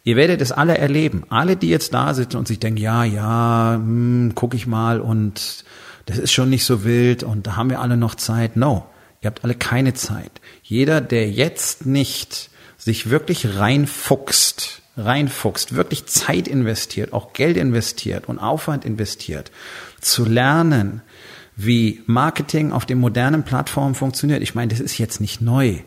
ihr 0.04 0.16
werdet 0.16 0.42
es 0.42 0.52
alle 0.52 0.80
erleben. 0.80 1.24
Alle, 1.30 1.56
die 1.56 1.70
jetzt 1.70 1.94
da 1.94 2.16
sitzen 2.16 2.38
und 2.38 2.48
sich 2.48 2.58
denken, 2.58 2.82
ja, 2.82 3.04
ja, 3.04 3.76
hm, 3.76 4.32
guck 4.34 4.56
ich 4.56 4.66
mal 4.66 5.00
und 5.00 5.64
das 6.08 6.18
ist 6.18 6.32
schon 6.32 6.50
nicht 6.50 6.66
so 6.66 6.84
wild 6.84 7.22
und 7.22 7.46
da 7.46 7.56
haben 7.56 7.70
wir 7.70 7.80
alle 7.80 7.98
noch 7.98 8.16
Zeit. 8.16 8.58
No, 8.58 8.84
ihr 9.22 9.28
habt 9.28 9.44
alle 9.44 9.54
keine 9.54 9.94
Zeit. 9.94 10.32
Jeder, 10.64 11.02
der 11.02 11.30
jetzt 11.30 11.86
nicht 11.86 12.50
sich 12.84 13.12
wirklich 13.12 13.58
reinfuchst, 13.58 14.82
reinfuchst, 14.98 15.76
wirklich 15.76 16.08
Zeit 16.08 16.48
investiert, 16.48 17.14
auch 17.14 17.34
Geld 17.34 17.56
investiert 17.56 18.28
und 18.28 18.40
Aufwand 18.40 18.86
investiert, 18.86 19.52
zu 20.00 20.26
lernen, 20.26 21.02
wie 21.56 22.02
Marketing 22.08 22.72
auf 22.72 22.88
den 22.88 22.98
modernen 22.98 23.44
Plattformen 23.44 23.94
funktioniert. 23.94 24.42
Ich 24.42 24.56
meine, 24.56 24.70
das 24.70 24.80
ist 24.80 24.98
jetzt 24.98 25.22
nicht 25.22 25.42
neu. 25.42 25.82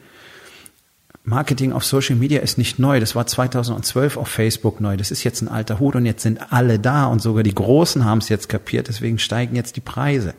Marketing 1.24 1.72
auf 1.72 1.84
Social 1.84 2.16
Media 2.16 2.40
ist 2.40 2.58
nicht 2.58 2.78
neu. 2.78 3.00
Das 3.00 3.16
war 3.16 3.26
2012 3.26 4.16
auf 4.16 4.28
Facebook 4.28 4.80
neu. 4.80 4.96
Das 4.96 5.10
ist 5.10 5.24
jetzt 5.24 5.40
ein 5.40 5.48
alter 5.48 5.80
Hut 5.80 5.96
und 5.96 6.06
jetzt 6.06 6.22
sind 6.22 6.52
alle 6.52 6.78
da 6.78 7.06
und 7.06 7.20
sogar 7.20 7.42
die 7.42 7.54
Großen 7.54 8.04
haben 8.04 8.18
es 8.18 8.28
jetzt 8.28 8.48
kapiert. 8.48 8.86
Deswegen 8.88 9.18
steigen 9.18 9.56
jetzt 9.56 9.76
die 9.76 9.80
Preise. 9.80 10.34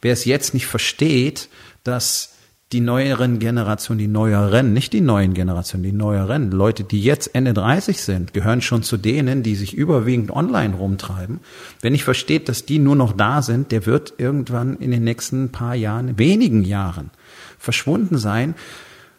Wer 0.00 0.12
es 0.12 0.24
jetzt 0.24 0.54
nicht 0.54 0.66
versteht, 0.66 1.48
dass 1.82 2.33
die 2.74 2.80
neueren 2.80 3.38
Generationen, 3.38 4.00
die 4.00 4.08
neueren, 4.08 4.72
nicht 4.72 4.92
die 4.92 5.00
neuen 5.00 5.32
Generationen, 5.32 5.84
die 5.84 5.92
neueren, 5.92 6.50
Leute, 6.50 6.82
die 6.82 7.00
jetzt 7.00 7.32
Ende 7.32 7.54
30 7.54 8.00
sind, 8.00 8.34
gehören 8.34 8.62
schon 8.62 8.82
zu 8.82 8.96
denen, 8.96 9.44
die 9.44 9.54
sich 9.54 9.74
überwiegend 9.74 10.32
online 10.32 10.74
rumtreiben. 10.74 11.38
Wenn 11.82 11.94
ich 11.94 12.02
versteht, 12.02 12.48
dass 12.48 12.66
die 12.66 12.80
nur 12.80 12.96
noch 12.96 13.12
da 13.12 13.42
sind, 13.42 13.70
der 13.70 13.86
wird 13.86 14.14
irgendwann 14.18 14.76
in 14.78 14.90
den 14.90 15.04
nächsten 15.04 15.50
paar 15.50 15.76
Jahren, 15.76 16.18
wenigen 16.18 16.64
Jahren, 16.64 17.12
verschwunden 17.60 18.18
sein, 18.18 18.56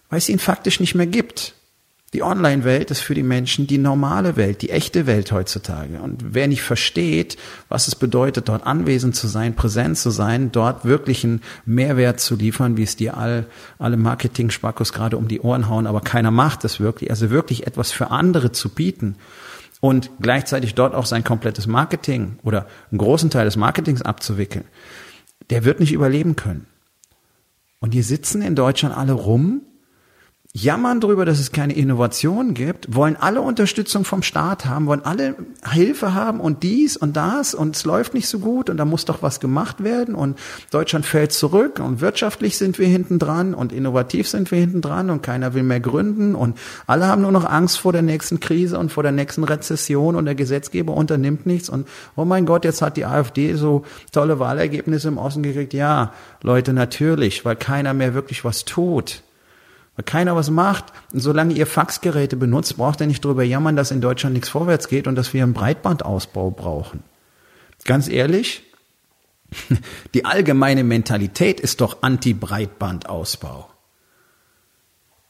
weil 0.10 0.18
es 0.18 0.28
ihn 0.28 0.40
faktisch 0.40 0.82
nicht 0.82 0.94
mehr 0.94 1.08
gibt. 1.08 1.56
Die 2.16 2.24
Online-Welt 2.24 2.92
ist 2.92 3.02
für 3.02 3.14
die 3.14 3.24
Menschen 3.24 3.68
die 3.68 3.78
normale 3.78 4.38
Welt, 4.38 4.62
die 4.62 4.70
echte 4.70 5.06
Welt 5.06 5.34
heutzutage. 5.34 6.00
Und 6.00 6.34
wer 6.34 6.48
nicht 6.48 6.62
versteht, 6.62 7.36
was 7.68 7.90
es 7.90 7.96
bedeutet, 7.96 8.48
dort 8.48 8.66
anwesend 8.66 9.18
zu 9.18 9.28
sein, 9.28 9.54
präsent 9.54 9.98
zu 9.98 10.12
sein, 10.12 10.50
dort 10.54 10.86
wirklich 10.86 11.26
einen 11.26 11.42
Mehrwert 11.66 12.22
zu 12.22 12.38
liefern, 12.38 12.78
wie 12.78 12.84
es 12.84 12.96
dir 12.96 13.18
all, 13.18 13.48
alle 13.80 13.98
Marketing-Spackos 13.98 14.94
gerade 14.94 15.18
um 15.18 15.28
die 15.28 15.42
Ohren 15.42 15.68
hauen, 15.68 15.88
aber 15.88 16.00
keiner 16.00 16.32
macht 16.32 16.64
es 16.64 16.80
wirklich, 16.80 17.10
also 17.10 17.32
wirklich 17.32 17.68
etwas 17.68 17.92
für 17.92 18.12
andere 18.12 18.54
zu 18.54 18.70
bieten 18.70 19.18
und 19.82 20.10
gleichzeitig 20.22 20.74
dort 20.74 20.96
auch 20.96 21.08
sein 21.08 21.26
komplettes 21.26 21.68
Marketing 21.68 22.40
oder 22.44 22.66
einen 22.92 23.00
großen 23.00 23.30
Teil 23.30 23.44
des 23.44 23.58
Marketings 23.58 24.02
abzuwickeln, 24.02 24.64
der 25.50 25.66
wird 25.66 25.82
nicht 25.82 25.92
überleben 25.92 26.38
können. 26.38 26.66
Und 27.82 27.94
die 27.94 28.04
sitzen 28.04 28.42
in 28.42 28.56
Deutschland 28.56 28.96
alle 28.96 29.12
rum 29.12 29.64
jammern 30.56 31.02
darüber, 31.02 31.26
dass 31.26 31.42
es 31.42 31.52
keine 31.52 31.74
Innovation 31.74 32.54
gibt, 32.54 32.96
wollen 32.96 33.18
alle 33.18 33.42
Unterstützung 33.42 34.06
vom 34.06 34.24
Staat 34.24 34.66
haben, 34.66 34.86
wollen 34.86 35.04
alle 35.04 35.36
Hilfe 35.70 36.14
haben 36.14 36.40
und 36.40 36.64
dies 36.64 36.96
und 36.96 37.18
das 37.18 37.54
und 37.54 37.76
es 37.76 37.84
läuft 37.84 38.14
nicht 38.14 38.30
so 38.30 38.40
gut 38.40 38.70
und 38.70 38.78
da 38.78 38.86
muss 38.86 39.04
doch 39.04 39.22
was 39.22 39.42
gemacht 39.42 39.84
werden 39.84 40.16
und 40.16 40.40
Deutschland 40.72 41.06
fällt 41.06 41.34
zurück 41.34 41.82
und 41.84 42.00
wirtschaftlich 42.00 42.58
sind 42.58 42.80
wir 42.80 42.88
hinten 42.88 43.20
dran 43.20 43.54
und 43.54 43.74
innovativ 43.74 44.30
sind 44.30 44.50
wir 44.50 44.58
hinten 44.58 44.80
dran 44.80 45.10
und 45.10 45.22
keiner 45.22 45.54
will 45.54 45.64
mehr 45.64 45.82
gründen 45.82 46.36
und 46.36 46.58
alle 46.88 47.06
haben 47.08 47.24
nur 47.24 47.34
noch 47.34 47.44
Angst 47.44 47.78
vor 47.78 47.92
der 47.92 48.02
nächsten 48.02 48.40
Krise 48.40 48.80
und 48.80 48.94
vor 48.94 49.04
der 49.04 49.12
nächsten 49.12 49.44
Rezession 49.44 50.16
und 50.16 50.24
der 50.24 50.36
Gesetzgeber 50.36 50.94
unternimmt 50.94 51.46
nichts 51.46 51.68
und 51.68 51.86
oh 52.16 52.24
mein 52.24 52.46
Gott, 52.46 52.64
jetzt 52.64 52.82
hat 52.82 52.96
die 52.96 53.04
AfD 53.04 53.56
so 53.56 53.84
tolle 54.14 54.40
Wahlergebnisse 54.40 55.10
im 55.10 55.18
Osten 55.18 55.44
gekriegt. 55.44 55.74
Ja, 55.74 56.14
Leute, 56.42 56.72
natürlich, 56.72 57.44
weil 57.44 57.58
keiner 57.58 57.94
mehr 57.94 58.14
wirklich 58.14 58.46
was 58.46 58.64
tut. 58.64 59.25
Weil 59.96 60.06
keiner 60.06 60.36
was 60.36 60.50
macht. 60.50 60.86
Und 61.12 61.20
solange 61.20 61.54
ihr 61.54 61.68
Faxgeräte 61.68 62.36
benutzt, 62.36 62.78
braucht 62.78 63.02
ihr 63.02 63.08
nicht 63.08 63.24
darüber 63.24 63.44
jammern, 63.44 63.76
dass 63.76 63.92
in 63.92 64.02
Deutschland 64.02 64.34
nichts 64.34 64.50
vorwärts 64.50 64.88
geht 64.88 65.08
und 65.08 65.16
dass 65.16 65.34
wir 65.34 65.44
einen 65.44 65.54
Breitbandausbau 65.54 66.52
brauchen. 66.52 67.04
Ganz 67.86 68.08
ehrlich, 68.08 68.64
die 70.14 70.26
allgemeine 70.26 70.84
Mentalität 70.84 71.60
ist 71.60 71.82
doch 71.82 72.02
Anti-Breitbandausbau. 72.02 73.70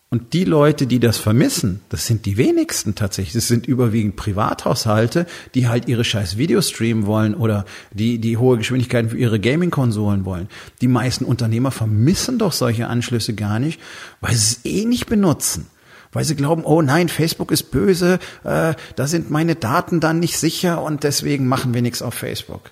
Und 0.09 0.33
die 0.33 0.45
Leute, 0.45 0.87
die 0.87 0.99
das 0.99 1.17
vermissen, 1.17 1.81
das 1.89 2.05
sind 2.05 2.25
die 2.25 2.37
wenigsten 2.37 2.95
tatsächlich. 2.95 3.33
Das 3.33 3.47
sind 3.47 3.65
überwiegend 3.65 4.15
Privathaushalte, 4.15 5.25
die 5.55 5.67
halt 5.67 5.87
ihre 5.87 6.03
scheiß 6.03 6.37
Videos 6.37 6.69
streamen 6.69 7.05
wollen 7.05 7.33
oder 7.33 7.65
die, 7.91 8.19
die 8.19 8.37
hohe 8.37 8.57
Geschwindigkeiten 8.57 9.09
für 9.09 9.17
ihre 9.17 9.39
Gaming-Konsolen 9.39 10.23
wollen. 10.23 10.47
Die 10.81 10.87
meisten 10.87 11.25
Unternehmer 11.25 11.71
vermissen 11.71 12.37
doch 12.37 12.53
solche 12.53 12.87
Anschlüsse 12.87 13.33
gar 13.33 13.59
nicht, 13.59 13.81
weil 14.21 14.35
sie 14.35 14.57
es 14.63 14.65
eh 14.65 14.85
nicht 14.85 15.07
benutzen 15.07 15.67
weil 16.11 16.23
sie 16.23 16.37
glauben, 16.37 16.63
oh 16.63 16.81
nein, 16.81 17.09
Facebook 17.09 17.51
ist 17.51 17.71
böse, 17.71 18.19
äh, 18.45 18.73
da 18.95 19.05
sind 19.05 19.31
meine 19.31 19.55
Daten 19.55 19.99
dann 19.99 20.21
nicht 20.21 20.37
sicher 20.37 20.81
und 20.81 21.03
deswegen 21.03 21.45
machen 21.45 21.73
wir 21.73 21.81
nichts 21.81 22.01
auf 22.01 22.13
Facebook 22.13 22.71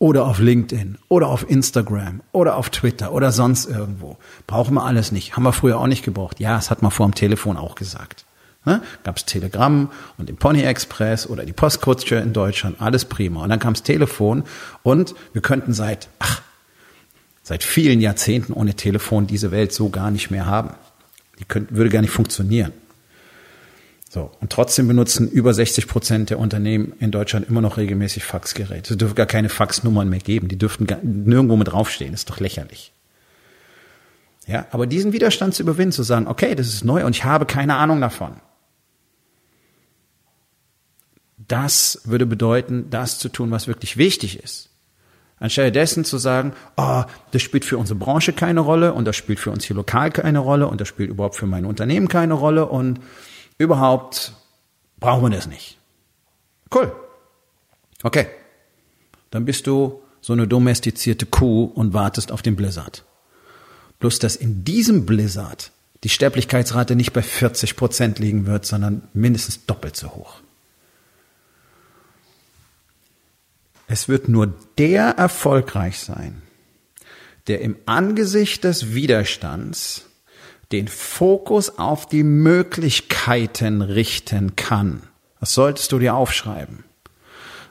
oder 0.00 0.26
auf 0.26 0.40
LinkedIn 0.40 0.98
oder 1.08 1.28
auf 1.28 1.48
Instagram 1.48 2.22
oder 2.32 2.56
auf 2.56 2.70
Twitter 2.70 3.12
oder 3.12 3.30
sonst 3.30 3.66
irgendwo. 3.66 4.16
Brauchen 4.48 4.74
wir 4.74 4.84
alles 4.84 5.12
nicht. 5.12 5.36
Haben 5.36 5.44
wir 5.44 5.52
früher 5.52 5.78
auch 5.78 5.86
nicht 5.86 6.04
gebraucht. 6.04 6.40
Ja, 6.40 6.56
das 6.56 6.70
hat 6.70 6.82
man 6.82 6.90
vor 6.90 7.06
dem 7.06 7.14
Telefon 7.14 7.56
auch 7.56 7.74
gesagt. 7.74 8.24
Ne? 8.64 8.82
Gab's 9.04 9.26
Telegramm 9.26 9.90
und 10.16 10.30
den 10.30 10.36
Pony 10.36 10.62
Express 10.62 11.28
oder 11.28 11.44
die 11.44 11.52
Postkutsche 11.52 12.16
in 12.16 12.32
Deutschland, 12.32 12.80
alles 12.80 13.04
prima. 13.04 13.42
Und 13.42 13.50
dann 13.50 13.58
kam's 13.58 13.82
Telefon 13.82 14.44
und 14.82 15.14
wir 15.34 15.42
könnten 15.42 15.74
seit, 15.74 16.08
ach, 16.18 16.42
seit 17.42 17.62
vielen 17.62 18.00
Jahrzehnten 18.00 18.54
ohne 18.54 18.74
Telefon 18.74 19.26
diese 19.26 19.50
Welt 19.50 19.72
so 19.72 19.90
gar 19.90 20.10
nicht 20.10 20.30
mehr 20.30 20.46
haben. 20.46 20.70
Die 21.38 21.44
könnte, 21.44 21.76
würde 21.76 21.90
gar 21.90 22.00
nicht 22.00 22.10
funktionieren. 22.10 22.72
So. 24.12 24.32
Und 24.40 24.50
trotzdem 24.50 24.88
benutzen 24.88 25.30
über 25.30 25.54
60 25.54 25.86
Prozent 25.86 26.30
der 26.30 26.40
Unternehmen 26.40 26.94
in 26.98 27.12
Deutschland 27.12 27.48
immer 27.48 27.60
noch 27.60 27.76
regelmäßig 27.76 28.24
Faxgeräte. 28.24 28.94
Es 28.94 28.98
dürfen 28.98 29.14
gar 29.14 29.26
keine 29.26 29.48
Faxnummern 29.48 30.08
mehr 30.08 30.18
geben. 30.18 30.48
Die 30.48 30.58
dürften 30.58 30.88
gar, 30.88 30.98
nirgendwo 31.00 31.56
mit 31.56 31.68
draufstehen. 31.68 32.12
Ist 32.12 32.28
doch 32.28 32.40
lächerlich. 32.40 32.92
Ja, 34.48 34.66
aber 34.72 34.88
diesen 34.88 35.12
Widerstand 35.12 35.54
zu 35.54 35.62
überwinden, 35.62 35.92
zu 35.92 36.02
sagen, 36.02 36.26
okay, 36.26 36.56
das 36.56 36.66
ist 36.66 36.84
neu 36.84 37.06
und 37.06 37.14
ich 37.14 37.22
habe 37.22 37.46
keine 37.46 37.76
Ahnung 37.76 38.00
davon. 38.00 38.32
Das 41.36 42.00
würde 42.04 42.26
bedeuten, 42.26 42.90
das 42.90 43.20
zu 43.20 43.28
tun, 43.28 43.52
was 43.52 43.68
wirklich 43.68 43.96
wichtig 43.96 44.42
ist. 44.42 44.70
Anstelle 45.38 45.70
dessen 45.70 46.04
zu 46.04 46.18
sagen, 46.18 46.52
oh, 46.76 47.04
das 47.30 47.42
spielt 47.42 47.64
für 47.64 47.78
unsere 47.78 47.98
Branche 47.98 48.32
keine 48.32 48.58
Rolle 48.58 48.92
und 48.92 49.04
das 49.04 49.14
spielt 49.14 49.38
für 49.38 49.52
uns 49.52 49.64
hier 49.64 49.76
lokal 49.76 50.10
keine 50.10 50.40
Rolle 50.40 50.66
und 50.66 50.80
das 50.80 50.88
spielt 50.88 51.10
überhaupt 51.10 51.36
für 51.36 51.46
mein 51.46 51.64
Unternehmen 51.64 52.08
keine 52.08 52.34
Rolle 52.34 52.66
und 52.66 52.98
überhaupt 53.60 54.32
brauchen 54.98 55.22
wir 55.24 55.36
das 55.36 55.46
nicht. 55.46 55.76
Cool. 56.74 56.92
Okay. 58.02 58.26
Dann 59.30 59.44
bist 59.44 59.66
du 59.66 60.02
so 60.20 60.32
eine 60.32 60.48
domestizierte 60.48 61.26
Kuh 61.26 61.64
und 61.64 61.92
wartest 61.92 62.32
auf 62.32 62.42
den 62.42 62.56
Blizzard. 62.56 63.04
Bloß, 63.98 64.18
dass 64.18 64.34
in 64.34 64.64
diesem 64.64 65.04
Blizzard 65.06 65.72
die 66.02 66.08
Sterblichkeitsrate 66.08 66.96
nicht 66.96 67.12
bei 67.12 67.22
40 67.22 67.76
Prozent 67.76 68.18
liegen 68.18 68.46
wird, 68.46 68.64
sondern 68.64 69.02
mindestens 69.12 69.66
doppelt 69.66 69.94
so 69.94 70.10
hoch. 70.10 70.40
Es 73.86 74.08
wird 74.08 74.28
nur 74.28 74.54
der 74.78 75.10
erfolgreich 75.10 75.98
sein, 75.98 76.40
der 77.46 77.60
im 77.60 77.76
Angesicht 77.84 78.64
des 78.64 78.94
Widerstands 78.94 80.06
den 80.72 80.88
Fokus 80.88 81.78
auf 81.78 82.06
die 82.06 82.22
Möglichkeiten 82.22 83.82
richten 83.82 84.56
kann. 84.56 85.02
Das 85.40 85.54
solltest 85.54 85.92
du 85.92 85.98
dir 85.98 86.14
aufschreiben. 86.14 86.84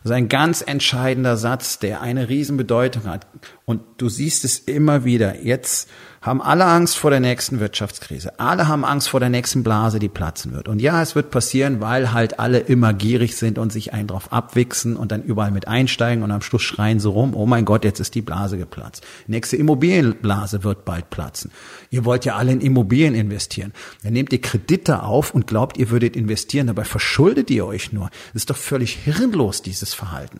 Das 0.03 0.11
ist 0.11 0.15
ein 0.15 0.29
ganz 0.29 0.61
entscheidender 0.61 1.35
Satz, 1.35 1.79
der 1.79 2.01
eine 2.01 2.29
Riesenbedeutung 2.29 3.03
hat. 3.03 3.27
Und 3.65 3.81
du 3.97 4.07
siehst 4.07 4.45
es 4.45 4.59
immer 4.59 5.03
wieder. 5.03 5.43
Jetzt 5.43 5.89
haben 6.21 6.41
alle 6.41 6.65
Angst 6.65 6.97
vor 6.97 7.11
der 7.11 7.21
nächsten 7.21 7.59
Wirtschaftskrise. 7.59 8.39
Alle 8.39 8.67
haben 8.67 8.83
Angst 8.83 9.09
vor 9.09 9.19
der 9.19 9.29
nächsten 9.29 9.63
Blase, 9.63 9.99
die 9.99 10.09
platzen 10.09 10.53
wird. 10.53 10.67
Und 10.67 10.81
ja, 10.81 11.01
es 11.01 11.15
wird 11.15 11.31
passieren, 11.31 11.79
weil 11.79 12.11
halt 12.11 12.39
alle 12.39 12.59
immer 12.59 12.93
gierig 12.93 13.37
sind 13.37 13.57
und 13.57 13.71
sich 13.71 13.93
einen 13.93 14.07
drauf 14.07 14.33
abwichsen 14.33 14.97
und 14.97 15.11
dann 15.11 15.23
überall 15.23 15.51
mit 15.51 15.67
einsteigen 15.67 16.23
und 16.23 16.31
am 16.31 16.41
Schluss 16.41 16.61
schreien 16.61 16.99
so 16.99 17.11
rum, 17.11 17.33
oh 17.33 17.45
mein 17.45 17.63
Gott, 17.63 17.85
jetzt 17.85 17.99
ist 17.99 18.15
die 18.15 18.21
Blase 18.21 18.57
geplatzt. 18.57 19.05
nächste 19.27 19.55
Immobilienblase 19.55 20.63
wird 20.63 20.83
bald 20.83 21.09
platzen. 21.09 21.51
Ihr 21.89 22.03
wollt 22.03 22.25
ja 22.25 22.35
alle 22.35 22.51
in 22.51 22.61
Immobilien 22.61 23.15
investieren. 23.15 23.71
Dann 24.03 24.13
nehmt 24.13 24.33
ihr 24.33 24.41
Kredite 24.41 25.03
auf 25.03 25.33
und 25.33 25.47
glaubt, 25.47 25.77
ihr 25.77 25.89
würdet 25.89 26.17
investieren. 26.17 26.67
Dabei 26.67 26.83
verschuldet 26.83 27.49
ihr 27.49 27.65
euch 27.65 27.93
nur. 27.93 28.09
Das 28.33 28.41
ist 28.41 28.49
doch 28.49 28.57
völlig 28.57 28.95
hirnlos, 28.95 29.61
dieses 29.61 29.93
Verhalten. 29.93 30.39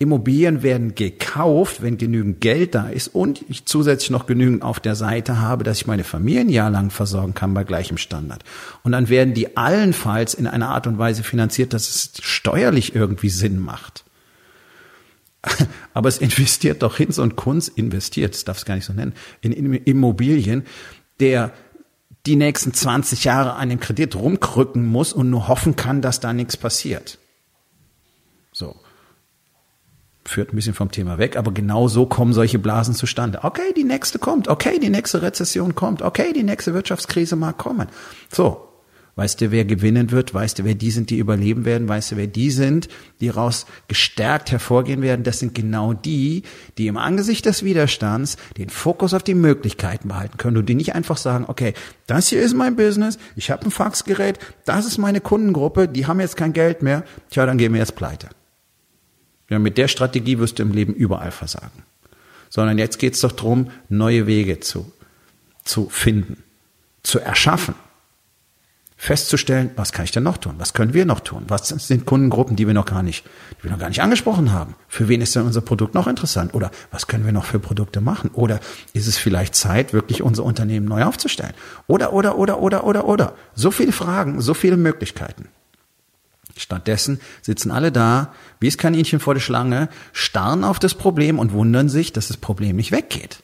Immobilien 0.00 0.62
werden 0.62 0.94
gekauft, 0.94 1.82
wenn 1.82 1.98
genügend 1.98 2.40
Geld 2.40 2.76
da 2.76 2.88
ist 2.88 3.08
und 3.08 3.44
ich 3.48 3.66
zusätzlich 3.66 4.10
noch 4.10 4.26
genügend 4.26 4.62
auf 4.62 4.78
der 4.78 4.94
Seite 4.94 5.40
habe, 5.40 5.64
dass 5.64 5.78
ich 5.78 5.88
meine 5.88 6.04
Familie 6.04 6.42
ein 6.42 6.48
Jahr 6.50 6.70
lang 6.70 6.90
versorgen 6.90 7.34
kann 7.34 7.52
bei 7.52 7.64
gleichem 7.64 7.98
Standard. 7.98 8.44
Und 8.84 8.92
dann 8.92 9.08
werden 9.08 9.34
die 9.34 9.56
allenfalls 9.56 10.34
in 10.34 10.46
einer 10.46 10.68
Art 10.68 10.86
und 10.86 10.98
Weise 10.98 11.24
finanziert, 11.24 11.72
dass 11.72 11.88
es 11.88 12.12
steuerlich 12.22 12.94
irgendwie 12.94 13.28
Sinn 13.28 13.58
macht. 13.58 14.04
Aber 15.94 16.08
es 16.08 16.18
investiert 16.18 16.84
doch 16.84 16.96
Hinz 16.96 17.18
und 17.18 17.34
Kunz, 17.34 17.66
investiert, 17.66 18.34
das 18.34 18.44
darf 18.44 18.58
es 18.58 18.64
gar 18.64 18.76
nicht 18.76 18.84
so 18.84 18.92
nennen, 18.92 19.14
in 19.40 19.52
Immobilien, 19.52 20.64
der 21.18 21.52
die 22.24 22.36
nächsten 22.36 22.72
20 22.72 23.24
Jahre 23.24 23.54
an 23.54 23.68
dem 23.68 23.80
Kredit 23.80 24.14
rumkrücken 24.14 24.86
muss 24.86 25.12
und 25.12 25.28
nur 25.28 25.48
hoffen 25.48 25.74
kann, 25.74 26.02
dass 26.02 26.20
da 26.20 26.32
nichts 26.32 26.56
passiert. 26.56 27.18
So 28.52 28.76
führt 30.28 30.52
ein 30.52 30.56
bisschen 30.56 30.74
vom 30.74 30.90
Thema 30.90 31.18
weg, 31.18 31.36
aber 31.36 31.52
genau 31.52 31.88
so 31.88 32.06
kommen 32.06 32.32
solche 32.32 32.58
Blasen 32.58 32.94
zustande. 32.94 33.40
Okay, 33.42 33.72
die 33.76 33.84
nächste 33.84 34.18
kommt, 34.18 34.48
okay, 34.48 34.78
die 34.78 34.90
nächste 34.90 35.22
Rezession 35.22 35.74
kommt, 35.74 36.02
okay, 36.02 36.32
die 36.32 36.42
nächste 36.42 36.74
Wirtschaftskrise 36.74 37.36
mag 37.36 37.58
kommen. 37.58 37.88
So, 38.32 38.68
weißt 39.18 39.40
du, 39.40 39.50
wer 39.50 39.64
gewinnen 39.64 40.12
wird, 40.12 40.32
weißt 40.32 40.60
du, 40.60 40.64
wer 40.64 40.76
die 40.76 40.92
sind, 40.92 41.10
die 41.10 41.18
überleben 41.18 41.64
werden, 41.64 41.88
weißt 41.88 42.12
du, 42.12 42.16
wer 42.16 42.28
die 42.28 42.52
sind, 42.52 42.88
die 43.20 43.30
raus 43.30 43.66
gestärkt 43.88 44.52
hervorgehen 44.52 45.02
werden, 45.02 45.24
das 45.24 45.40
sind 45.40 45.56
genau 45.56 45.92
die, 45.92 46.44
die 46.78 46.86
im 46.86 46.96
Angesicht 46.96 47.44
des 47.44 47.64
Widerstands 47.64 48.36
den 48.58 48.68
Fokus 48.68 49.14
auf 49.14 49.24
die 49.24 49.34
Möglichkeiten 49.34 50.06
behalten 50.06 50.36
können 50.36 50.56
und 50.56 50.68
die 50.68 50.76
nicht 50.76 50.94
einfach 50.94 51.16
sagen, 51.16 51.46
okay, 51.48 51.74
das 52.06 52.28
hier 52.28 52.40
ist 52.40 52.54
mein 52.54 52.76
Business, 52.76 53.18
ich 53.34 53.50
habe 53.50 53.64
ein 53.64 53.72
Faxgerät, 53.72 54.38
das 54.64 54.86
ist 54.86 54.98
meine 54.98 55.20
Kundengruppe, 55.20 55.88
die 55.88 56.06
haben 56.06 56.20
jetzt 56.20 56.36
kein 56.36 56.52
Geld 56.52 56.82
mehr, 56.82 57.02
tja, 57.30 57.44
dann 57.44 57.58
gehen 57.58 57.72
wir 57.72 57.80
jetzt 57.80 57.96
pleite. 57.96 58.28
Ja, 59.48 59.58
mit 59.58 59.78
der 59.78 59.88
Strategie 59.88 60.38
wirst 60.38 60.58
du 60.58 60.62
im 60.62 60.72
Leben 60.72 60.94
überall 60.94 61.30
versagen. 61.30 61.82
Sondern 62.50 62.78
jetzt 62.78 62.98
geht's 62.98 63.20
doch 63.20 63.32
drum, 63.32 63.70
neue 63.88 64.26
Wege 64.26 64.60
zu, 64.60 64.90
zu 65.64 65.88
finden, 65.88 66.42
zu 67.02 67.18
erschaffen, 67.18 67.74
festzustellen, 69.00 69.70
was 69.76 69.92
kann 69.92 70.04
ich 70.04 70.10
denn 70.10 70.24
noch 70.24 70.38
tun? 70.38 70.56
Was 70.58 70.74
können 70.74 70.92
wir 70.92 71.06
noch 71.06 71.20
tun? 71.20 71.44
Was 71.46 71.68
sind 71.68 72.04
Kundengruppen, 72.04 72.56
die 72.56 72.66
wir 72.66 72.74
noch 72.74 72.84
gar 72.84 73.04
nicht, 73.04 73.24
die 73.58 73.64
wir 73.64 73.70
noch 73.70 73.78
gar 73.78 73.88
nicht 73.88 74.02
angesprochen 74.02 74.52
haben? 74.52 74.74
Für 74.88 75.08
wen 75.08 75.20
ist 75.20 75.36
denn 75.36 75.44
unser 75.44 75.60
Produkt 75.60 75.94
noch 75.94 76.08
interessant? 76.08 76.52
Oder 76.52 76.72
was 76.90 77.06
können 77.06 77.24
wir 77.24 77.32
noch 77.32 77.44
für 77.44 77.60
Produkte 77.60 78.00
machen? 78.00 78.30
Oder 78.34 78.58
ist 78.94 79.06
es 79.06 79.16
vielleicht 79.16 79.54
Zeit, 79.54 79.92
wirklich 79.92 80.20
unser 80.20 80.42
Unternehmen 80.42 80.86
neu 80.86 81.04
aufzustellen? 81.04 81.54
Oder, 81.86 82.12
oder, 82.12 82.38
oder, 82.38 82.60
oder, 82.60 82.84
oder, 82.84 83.04
oder. 83.06 83.34
So 83.54 83.70
viele 83.70 83.92
Fragen, 83.92 84.40
so 84.40 84.52
viele 84.52 84.76
Möglichkeiten. 84.76 85.46
Stattdessen 86.58 87.20
sitzen 87.42 87.70
alle 87.70 87.92
da, 87.92 88.34
wie 88.60 88.66
das 88.66 88.78
Kaninchen 88.78 89.20
vor 89.20 89.34
der 89.34 89.40
Schlange, 89.40 89.88
starren 90.12 90.64
auf 90.64 90.78
das 90.78 90.94
Problem 90.94 91.38
und 91.38 91.52
wundern 91.52 91.88
sich, 91.88 92.12
dass 92.12 92.28
das 92.28 92.36
Problem 92.36 92.76
nicht 92.76 92.92
weggeht. 92.92 93.42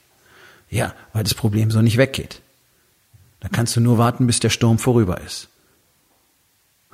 Ja, 0.69 0.95
weil 1.13 1.23
das 1.23 1.35
Problem 1.35 1.71
so 1.71 1.81
nicht 1.81 1.97
weggeht. 1.97 2.41
Da 3.41 3.49
kannst 3.49 3.77
du 3.77 3.81
nur 3.81 3.99
warten, 3.99 4.27
bis 4.27 4.41
der 4.41 4.51
Sturm 4.51 4.79
vorüber 4.79 5.21
ist. 5.21 5.49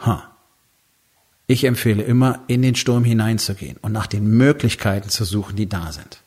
Ha. 0.04 0.30
Ich 1.46 1.64
empfehle 1.64 2.02
immer, 2.02 2.40
in 2.46 2.62
den 2.62 2.74
Sturm 2.74 3.04
hineinzugehen 3.04 3.76
und 3.82 3.92
nach 3.92 4.06
den 4.06 4.26
Möglichkeiten 4.26 5.08
zu 5.08 5.24
suchen, 5.24 5.56
die 5.56 5.68
da 5.68 5.92
sind. 5.92 6.22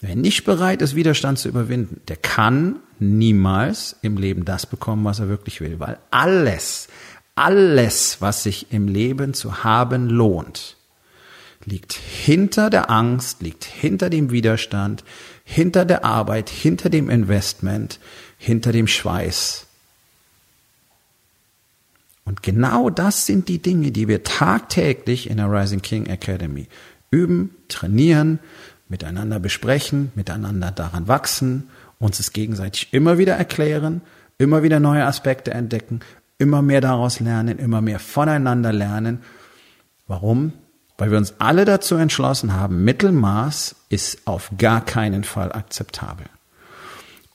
Wer 0.00 0.16
nicht 0.16 0.44
bereit 0.44 0.82
ist, 0.82 0.94
Widerstand 0.94 1.38
zu 1.38 1.48
überwinden, 1.48 2.02
der 2.08 2.16
kann 2.16 2.76
niemals 2.98 3.96
im 4.02 4.18
Leben 4.18 4.44
das 4.44 4.66
bekommen, 4.66 5.04
was 5.04 5.18
er 5.18 5.28
wirklich 5.28 5.60
will, 5.62 5.80
weil 5.80 5.98
alles, 6.10 6.88
alles, 7.34 8.20
was 8.20 8.42
sich 8.42 8.72
im 8.72 8.88
Leben 8.88 9.34
zu 9.34 9.64
haben 9.64 10.08
lohnt, 10.08 10.76
liegt 11.64 11.92
hinter 11.92 12.70
der 12.70 12.90
Angst, 12.90 13.42
liegt 13.42 13.64
hinter 13.64 14.10
dem 14.10 14.30
Widerstand, 14.30 15.04
hinter 15.44 15.84
der 15.84 16.04
Arbeit, 16.04 16.48
hinter 16.48 16.90
dem 16.90 17.10
Investment, 17.10 17.98
hinter 18.38 18.72
dem 18.72 18.86
Schweiß. 18.86 19.66
Und 22.24 22.42
genau 22.42 22.88
das 22.88 23.26
sind 23.26 23.48
die 23.48 23.60
Dinge, 23.60 23.92
die 23.92 24.08
wir 24.08 24.22
tagtäglich 24.22 25.28
in 25.28 25.36
der 25.36 25.50
Rising 25.50 25.82
King 25.82 26.06
Academy 26.06 26.68
üben, 27.10 27.54
trainieren, 27.68 28.38
miteinander 28.88 29.38
besprechen, 29.38 30.10
miteinander 30.14 30.70
daran 30.70 31.08
wachsen, 31.08 31.68
uns 31.98 32.20
es 32.20 32.32
gegenseitig 32.32 32.92
immer 32.92 33.18
wieder 33.18 33.34
erklären, 33.34 34.02
immer 34.38 34.62
wieder 34.62 34.80
neue 34.80 35.04
Aspekte 35.04 35.52
entdecken, 35.52 36.00
immer 36.38 36.62
mehr 36.62 36.80
daraus 36.80 37.20
lernen, 37.20 37.58
immer 37.58 37.80
mehr 37.80 37.98
voneinander 37.98 38.72
lernen. 38.72 39.22
Warum? 40.06 40.52
Weil 40.98 41.10
wir 41.10 41.18
uns 41.18 41.34
alle 41.38 41.64
dazu 41.64 41.96
entschlossen 41.96 42.52
haben, 42.52 42.84
Mittelmaß 42.84 43.74
ist 43.88 44.26
auf 44.26 44.50
gar 44.58 44.84
keinen 44.84 45.24
Fall 45.24 45.52
akzeptabel. 45.52 46.26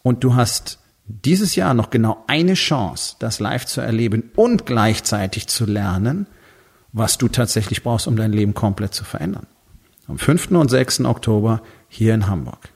Und 0.02 0.24
du 0.24 0.36
hast 0.36 0.80
dieses 1.06 1.56
Jahr 1.56 1.74
noch 1.74 1.90
genau 1.90 2.24
eine 2.28 2.54
Chance, 2.54 3.16
das 3.20 3.40
live 3.40 3.66
zu 3.66 3.82
erleben 3.82 4.32
und 4.36 4.66
gleichzeitig 4.66 5.48
zu 5.48 5.66
lernen, 5.66 6.28
was 6.94 7.18
du 7.18 7.28
tatsächlich 7.28 7.84
brauchst, 7.84 8.08
um 8.08 8.16
dein 8.16 8.32
Leben 8.32 8.54
komplett 8.54 8.94
zu 8.94 9.04
verändern. 9.04 9.48
Am 10.08 10.18
5. 10.18 10.52
und 10.52 10.70
6. 10.70 11.02
Oktober 11.02 11.62
hier 11.88 12.14
in 12.14 12.28
Hamburg. 12.28 12.70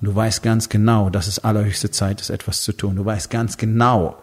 Und 0.00 0.06
du 0.06 0.14
weißt 0.14 0.42
ganz 0.42 0.68
genau, 0.68 1.10
dass 1.10 1.26
es 1.26 1.40
allerhöchste 1.40 1.90
Zeit 1.90 2.20
ist, 2.20 2.30
etwas 2.30 2.62
zu 2.62 2.72
tun. 2.72 2.96
Du 2.96 3.04
weißt 3.04 3.30
ganz 3.30 3.56
genau, 3.56 4.16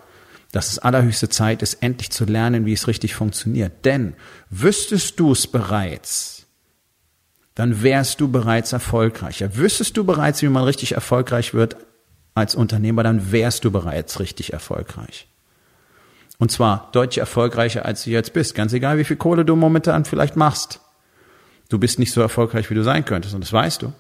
dass 0.58 0.72
es 0.72 0.80
allerhöchste 0.80 1.30
Zeit 1.30 1.62
ist, 1.62 1.84
endlich 1.84 2.10
zu 2.10 2.26
lernen, 2.26 2.66
wie 2.66 2.74
es 2.74 2.88
richtig 2.88 3.14
funktioniert. 3.14 3.86
Denn 3.86 4.16
wüsstest 4.50 5.20
du 5.20 5.32
es 5.32 5.46
bereits, 5.46 6.48
dann 7.54 7.84
wärst 7.84 8.22
du 8.22 8.28
bereits 8.28 8.74
erfolgreicher. 8.74 9.56
Wüsstest 9.56 9.96
du 9.98 10.04
bereits, 10.04 10.42
wie 10.42 10.48
man 10.48 10.64
richtig 10.64 10.94
erfolgreich 10.94 11.54
wird 11.54 11.78
als 12.34 12.56
Unternehmer, 12.56 13.04
dann 13.04 13.32
wärst 13.32 13.66
du 13.66 13.72
bereits 13.72 14.20
richtig 14.20 14.52
erfolgreich. 14.52 15.28
Und 16.40 16.52
zwar 16.52 16.90
deutlich 16.92 17.20
erfolgreicher, 17.20 17.86
als 17.86 18.06
du 18.06 18.10
jetzt 18.10 18.34
bist. 18.34 18.56
Ganz 18.56 18.74
egal, 18.74 18.98
wie 18.98 19.04
viel 19.04 19.18
Kohle 19.18 19.46
du 19.46 19.56
momentan 19.56 20.06
vielleicht 20.06 20.38
machst. 20.38 20.80
Du 21.70 21.78
bist 21.78 22.00
nicht 22.00 22.12
so 22.12 22.22
erfolgreich, 22.22 22.72
wie 22.72 22.76
du 22.76 22.84
sein 22.84 23.06
könntest. 23.06 23.36
Und 23.36 23.42
das 23.42 23.54
weißt 23.54 23.84
du. 23.84 23.94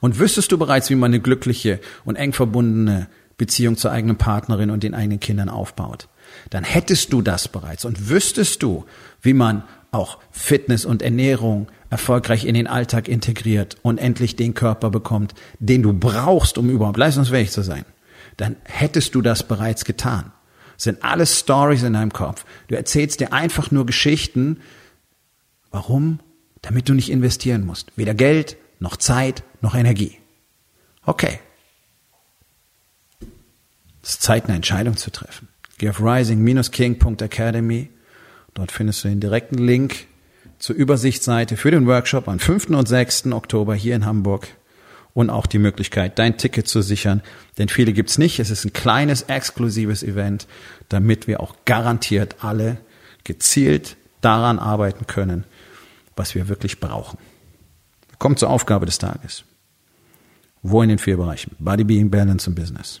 Und 0.00 0.18
wüsstest 0.18 0.52
du 0.52 0.56
bereits, 0.56 0.88
wie 0.88 0.94
man 0.94 1.10
eine 1.10 1.20
glückliche 1.20 1.80
und 2.06 2.16
eng 2.16 2.32
verbundene 2.32 3.08
Beziehung 3.36 3.76
zur 3.76 3.92
eigenen 3.92 4.16
Partnerin 4.16 4.70
und 4.70 4.82
den 4.82 4.94
eigenen 4.94 5.20
Kindern 5.20 5.48
aufbaut, 5.48 6.08
dann 6.50 6.64
hättest 6.64 7.12
du 7.12 7.22
das 7.22 7.48
bereits 7.48 7.84
und 7.84 8.08
wüsstest 8.08 8.62
du, 8.62 8.84
wie 9.20 9.34
man 9.34 9.62
auch 9.90 10.18
Fitness 10.30 10.84
und 10.84 11.02
Ernährung 11.02 11.68
erfolgreich 11.90 12.44
in 12.44 12.54
den 12.54 12.66
Alltag 12.66 13.08
integriert 13.08 13.76
und 13.82 13.98
endlich 13.98 14.36
den 14.36 14.54
Körper 14.54 14.90
bekommt, 14.90 15.34
den 15.58 15.82
du 15.82 15.92
brauchst, 15.92 16.58
um 16.58 16.70
überhaupt 16.70 16.98
leistungsfähig 16.98 17.50
zu 17.50 17.62
sein, 17.62 17.84
dann 18.36 18.56
hättest 18.64 19.14
du 19.14 19.22
das 19.22 19.46
bereits 19.46 19.84
getan. 19.84 20.32
Das 20.74 20.84
sind 20.84 21.04
alles 21.04 21.38
Stories 21.38 21.82
in 21.82 21.94
deinem 21.94 22.12
Kopf. 22.12 22.44
Du 22.68 22.74
erzählst 22.74 23.20
dir 23.20 23.32
einfach 23.32 23.70
nur 23.70 23.86
Geschichten. 23.86 24.60
Warum? 25.70 26.20
Damit 26.60 26.88
du 26.88 26.94
nicht 26.94 27.10
investieren 27.10 27.64
musst. 27.64 27.92
Weder 27.96 28.14
Geld, 28.14 28.56
noch 28.78 28.96
Zeit, 28.96 29.42
noch 29.62 29.74
Energie. 29.74 30.18
Okay, 31.04 31.38
es 34.06 34.12
ist 34.12 34.22
Zeit, 34.22 34.44
eine 34.44 34.54
Entscheidung 34.54 34.96
zu 34.96 35.10
treffen. 35.10 35.48
Geh 35.78 35.88
auf 35.88 36.00
rising-king.academy. 36.00 37.90
Dort 38.54 38.70
findest 38.70 39.02
du 39.02 39.08
den 39.08 39.18
direkten 39.18 39.58
Link 39.58 40.06
zur 40.60 40.76
Übersichtsseite 40.76 41.56
für 41.56 41.72
den 41.72 41.88
Workshop 41.88 42.28
am 42.28 42.38
5. 42.38 42.68
und 42.68 42.86
6. 42.86 43.32
Oktober 43.32 43.74
hier 43.74 43.96
in 43.96 44.06
Hamburg 44.06 44.46
und 45.12 45.28
auch 45.28 45.46
die 45.46 45.58
Möglichkeit, 45.58 46.20
dein 46.20 46.38
Ticket 46.38 46.68
zu 46.68 46.82
sichern. 46.82 47.20
Denn 47.58 47.68
viele 47.68 47.92
gibt's 47.92 48.16
nicht. 48.16 48.38
Es 48.38 48.50
ist 48.50 48.64
ein 48.64 48.72
kleines, 48.72 49.22
exklusives 49.22 50.04
Event, 50.04 50.46
damit 50.88 51.26
wir 51.26 51.40
auch 51.40 51.56
garantiert 51.64 52.36
alle 52.44 52.78
gezielt 53.24 53.96
daran 54.20 54.60
arbeiten 54.60 55.08
können, 55.08 55.42
was 56.14 56.36
wir 56.36 56.46
wirklich 56.46 56.78
brauchen. 56.78 57.18
Kommt 58.20 58.38
zur 58.38 58.50
Aufgabe 58.50 58.86
des 58.86 58.98
Tages. 58.98 59.42
Wo 60.62 60.80
in 60.80 60.90
den 60.90 60.98
vier 60.98 61.16
Bereichen? 61.16 61.56
Body, 61.58 61.82
Being, 61.82 62.08
Balance 62.08 62.48
und 62.48 62.54
Business 62.54 63.00